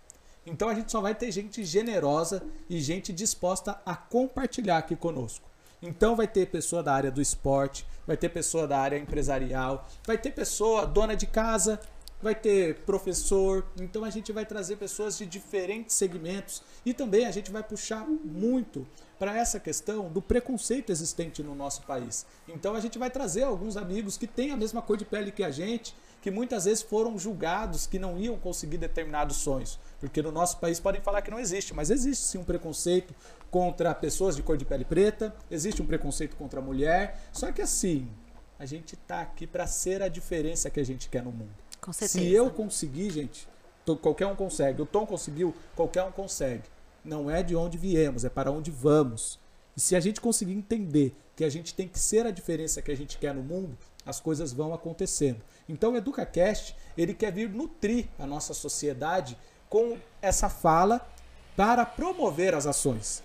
[0.47, 5.48] Então a gente só vai ter gente generosa e gente disposta a compartilhar aqui conosco.
[5.83, 10.19] Então vai ter pessoa da área do esporte, vai ter pessoa da área empresarial, vai
[10.19, 11.81] ter pessoa dona de casa,
[12.21, 13.65] vai ter professor.
[13.81, 18.07] Então a gente vai trazer pessoas de diferentes segmentos e também a gente vai puxar
[18.07, 18.87] muito
[19.19, 22.27] para essa questão do preconceito existente no nosso país.
[22.49, 25.43] Então a gente vai trazer alguns amigos que têm a mesma cor de pele que
[25.43, 29.79] a gente, que muitas vezes foram julgados que não iam conseguir determinados sonhos.
[30.01, 33.15] Porque no nosso país podem falar que não existe, mas existe sim um preconceito
[33.51, 37.21] contra pessoas de cor de pele preta, existe um preconceito contra a mulher.
[37.33, 38.09] Só que assim,
[38.59, 41.51] a gente tá aqui para ser a diferença que a gente quer no mundo.
[41.81, 42.25] Com certeza.
[42.25, 43.49] Se eu conseguir, gente,
[43.97, 44.83] qualquer um consegue.
[44.83, 46.65] O Tom conseguiu, qualquer um consegue.
[47.05, 49.39] Não é de onde viemos, é para onde vamos.
[49.77, 52.91] E se a gente conseguir entender que a gente tem que ser a diferença que
[52.91, 55.41] a gente quer no mundo, as coisas vão acontecendo.
[55.69, 59.39] Então o EducaCast, ele quer vir nutrir a nossa sociedade
[59.69, 61.07] com essa fala
[61.57, 63.23] para promover as ações.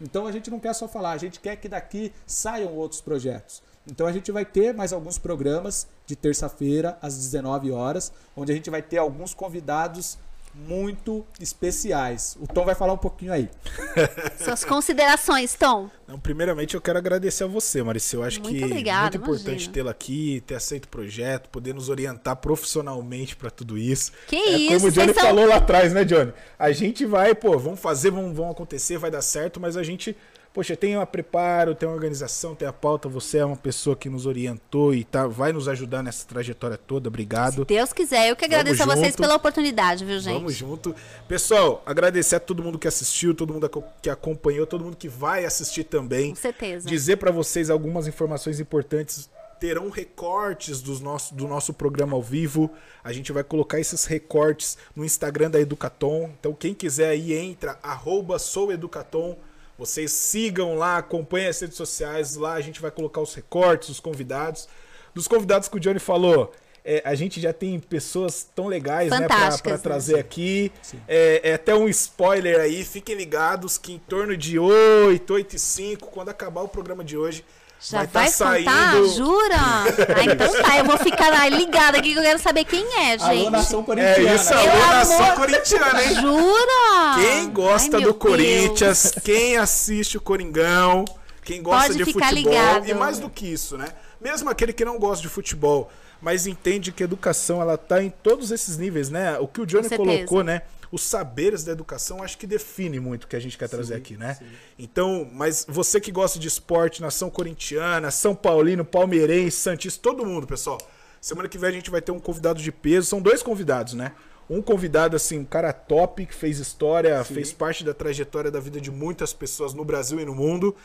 [0.00, 3.62] Então a gente não quer só falar, a gente quer que daqui saiam outros projetos.
[3.86, 8.54] Então a gente vai ter mais alguns programas de terça-feira às 19 horas, onde a
[8.54, 10.18] gente vai ter alguns convidados
[10.54, 12.36] muito especiais.
[12.40, 13.48] O Tom vai falar um pouquinho aí.
[14.42, 15.90] Suas considerações, Tom.
[16.06, 18.20] Não, primeiramente eu quero agradecer a você, Maricel.
[18.20, 21.88] Eu acho Muito que obrigada, muito importante tê-la aqui, ter aceito o projeto, poder nos
[21.88, 24.12] orientar profissionalmente para tudo isso.
[24.28, 26.32] Que é isso, como o Johnny são- falou lá atrás, né, Johnny?
[26.58, 30.16] A gente vai, pô, vamos fazer, vão, vão acontecer, vai dar certo, mas a gente,
[30.54, 33.08] poxa, tem uma preparo, tem uma organização, tem a pauta.
[33.08, 37.08] Você é uma pessoa que nos orientou e tá, vai nos ajudar nessa trajetória toda.
[37.08, 37.64] Obrigado.
[37.64, 39.20] Deus quiser, eu que agradeço a vocês junto.
[39.20, 40.34] pela oportunidade, viu, gente?
[40.34, 40.94] Vamos junto.
[41.26, 43.68] Pessoal, agradecer a todo mundo que assistiu, todo mundo
[44.00, 46.30] que acompanhou, todo mundo que vai assistir também.
[46.30, 46.88] Com certeza.
[46.88, 49.28] Dizer pra vocês algumas informações importantes.
[49.58, 52.70] Terão recortes dos nosso, do nosso programa ao vivo.
[53.02, 56.30] A gente vai colocar esses recortes no Instagram da Educatom.
[56.38, 59.36] Então, quem quiser aí, entra, arroba soueducatom.
[59.78, 62.36] Vocês sigam lá, acompanhem as redes sociais.
[62.36, 64.68] Lá a gente vai colocar os recortes, os convidados.
[65.12, 66.52] Dos convidados que o Johnny falou,
[66.84, 69.78] é, a gente já tem pessoas tão legais, né, pra né?
[69.78, 70.70] trazer aqui.
[71.08, 75.58] É, é até um spoiler aí, fiquem ligados que em torno de 8, 8 e
[75.58, 77.44] 5, quando acabar o programa de hoje,
[77.86, 78.92] Já vai vai, estar contar?
[78.92, 79.08] saindo.
[79.14, 79.56] Jura?
[80.16, 83.12] ah, então tá, eu vou ficar lá ligada aqui que eu quero saber quem é,
[83.22, 83.50] Alô, gente.
[83.50, 84.34] nação É corintiana.
[84.34, 85.34] isso, Meu alô, nação amor.
[85.36, 86.14] corintiana, hein?
[86.14, 87.14] Jura?
[87.20, 91.04] Quem gosta Ai, do Corinthians, quem assiste o Coringão,
[91.44, 92.88] quem gosta Pode de ficar futebol ligado.
[92.88, 93.88] e mais do que isso, né?
[94.20, 95.90] Mesmo aquele que não gosta de futebol,
[96.22, 99.38] mas entende que a educação ela tá em todos esses níveis, né?
[99.38, 100.62] O que o Johnny colocou, né?
[100.94, 104.16] Os saberes da educação acho que define muito o que a gente quer trazer aqui,
[104.16, 104.38] né?
[104.78, 110.46] Então, mas você que gosta de esporte, nação corintiana, São Paulino, palmeirense, santista, todo mundo,
[110.46, 110.78] pessoal.
[111.20, 114.12] Semana que vem a gente vai ter um convidado de peso, são dois convidados, né?
[114.48, 118.80] Um convidado, assim, um cara top, que fez história, fez parte da trajetória da vida
[118.80, 120.76] de muitas pessoas no Brasil e no mundo.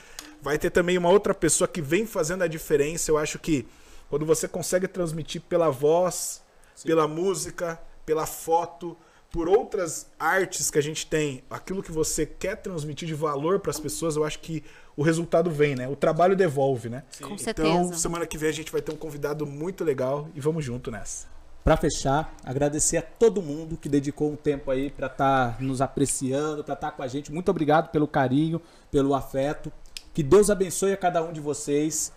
[0.41, 3.11] Vai ter também uma outra pessoa que vem fazendo a diferença.
[3.11, 3.67] Eu acho que
[4.09, 6.41] quando você consegue transmitir pela voz,
[6.83, 8.97] pela música, pela foto,
[9.31, 13.69] por outras artes que a gente tem, aquilo que você quer transmitir de valor para
[13.71, 14.63] as pessoas, eu acho que
[14.97, 15.87] o resultado vem, né?
[15.87, 17.03] O trabalho devolve, né?
[17.19, 17.93] Com Então, certeza.
[17.97, 21.27] semana que vem a gente vai ter um convidado muito legal e vamos junto nessa.
[21.63, 26.63] Pra fechar, agradecer a todo mundo que dedicou um tempo aí pra estar nos apreciando,
[26.63, 27.31] pra estar com a gente.
[27.31, 28.59] Muito obrigado pelo carinho,
[28.89, 29.71] pelo afeto.
[30.13, 32.11] Que Deus abençoe a cada um de vocês.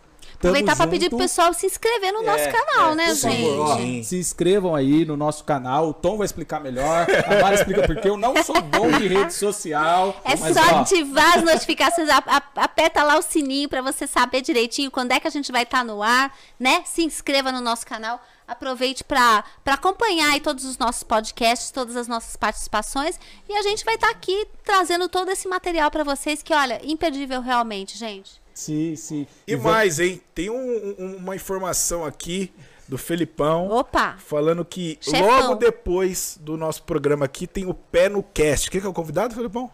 [0.51, 0.93] Aproveitar pra junto.
[0.93, 3.47] pedir pro pessoal se inscrever no nosso É, canal, é, né, por gente?
[3.49, 5.89] favor, ó, se inscrevam aí no nosso canal.
[5.89, 7.07] O Tom vai explicar melhor.
[7.27, 10.21] A Mara explica porque eu não sou bom de rede social.
[10.25, 14.07] É mas, só ó, ativar as notificações, a- a- aperta lá o sininho pra você
[14.07, 16.83] saber direitinho quando é que a gente vai estar no ar, né?
[16.85, 22.09] Se inscreva no nosso canal, aproveite pra acompanhar aí todos os nossos podcasts, todas as
[22.09, 23.19] nossas participações
[23.49, 27.41] e a gente vai estar aqui trazendo todo esse material pra vocês que, olha, imperdível
[27.41, 28.42] realmente, gente.
[28.55, 29.27] Sim, sim.
[29.47, 30.21] E mais, hein?
[30.35, 32.53] Tem um- um- uma informação aqui
[32.89, 33.69] do Felipão.
[33.71, 34.17] Opa!
[34.19, 35.27] Falando que Chefão.
[35.27, 38.71] logo depois do nosso programa aqui tem o Pé no Cast.
[38.71, 39.71] Quem que é o convidado, Felipão?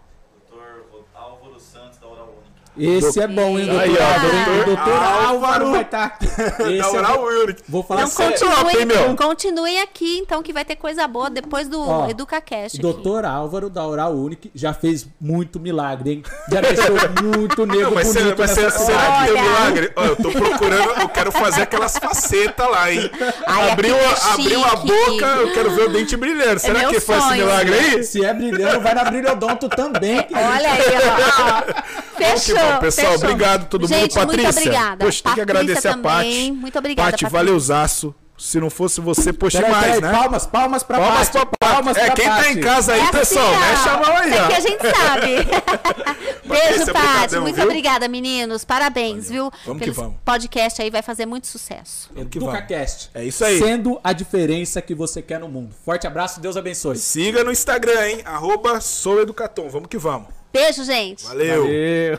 [0.50, 2.67] Doutor Álvaro Santos da Oral Única.
[2.76, 4.44] Esse é bom, hein, Aí, doutor ó, Álvaro, hein?
[4.64, 6.26] doutor Doutor Álvaro vai estar aqui.
[6.78, 7.24] Esse da é bom.
[7.42, 7.62] Unique.
[7.68, 8.34] Vou falar Então sério.
[8.34, 9.16] hein, continuem, meu?
[9.16, 12.76] continuem aqui, então, que vai ter coisa boa depois do Ó, EducaCast.
[12.76, 12.82] aqui.
[12.82, 16.22] Doutor Álvaro da Oral Unique já fez muito milagre, hein?
[16.50, 19.92] Já deixou muito nego Não, mas bonito será, mas será, será que tem milagre?
[19.96, 23.10] Ó, eu tô procurando, eu quero fazer aquelas facetas lá, hein?
[23.46, 26.58] Ai, abriu, aqui a, é abriu a boca, eu quero ver o dente brilhando.
[26.60, 28.04] Será meu que foi esse milagre aí?
[28.04, 30.26] Se é brilhando, vai na Brilhodonto também.
[30.32, 31.98] Olha aí, ó.
[32.18, 32.57] Fechou.
[32.66, 33.12] Que bom, pessoal.
[33.12, 33.28] fechou.
[33.30, 33.88] Obrigado todo mundo.
[33.90, 34.42] Gente, Patrícia.
[34.44, 35.04] muito obrigada.
[35.04, 36.02] Poxa, tem que agradecer a também.
[36.02, 36.52] Paty.
[36.52, 38.14] Muito obrigada, Paty, valeuzaço.
[38.40, 40.12] Se não fosse você, poxa, Peraí, mais, peraí, né?
[40.12, 42.06] palmas, palmas pra Palmas Paty, pra palmas Paty.
[42.08, 42.60] É, pra quem tá em Paty.
[42.60, 43.60] casa aí, É pessoal, assim, ó.
[43.68, 44.46] mexe a mão aí, ó.
[44.56, 45.26] a gente sabe.
[46.46, 47.36] Beijo, Patrícia, Paty.
[47.40, 47.64] Muito viu?
[47.64, 48.64] obrigada, meninos.
[48.64, 49.50] Parabéns, viu?
[49.66, 50.14] Vamos que vamos.
[50.24, 52.10] podcast aí vai fazer muito sucesso.
[52.30, 52.38] que.
[52.38, 53.10] EducaCast.
[53.12, 53.58] É isso aí.
[53.58, 55.74] Sendo a diferença que você quer no mundo.
[55.84, 56.96] Forte abraço, Deus abençoe.
[56.96, 58.20] Siga no Instagram, hein?
[58.24, 59.68] Arroba Sou Educatom.
[59.68, 60.28] Vamos que vamos.
[60.52, 61.24] Beijo, gente.
[61.24, 61.62] Valeu.
[61.64, 62.18] Valeu.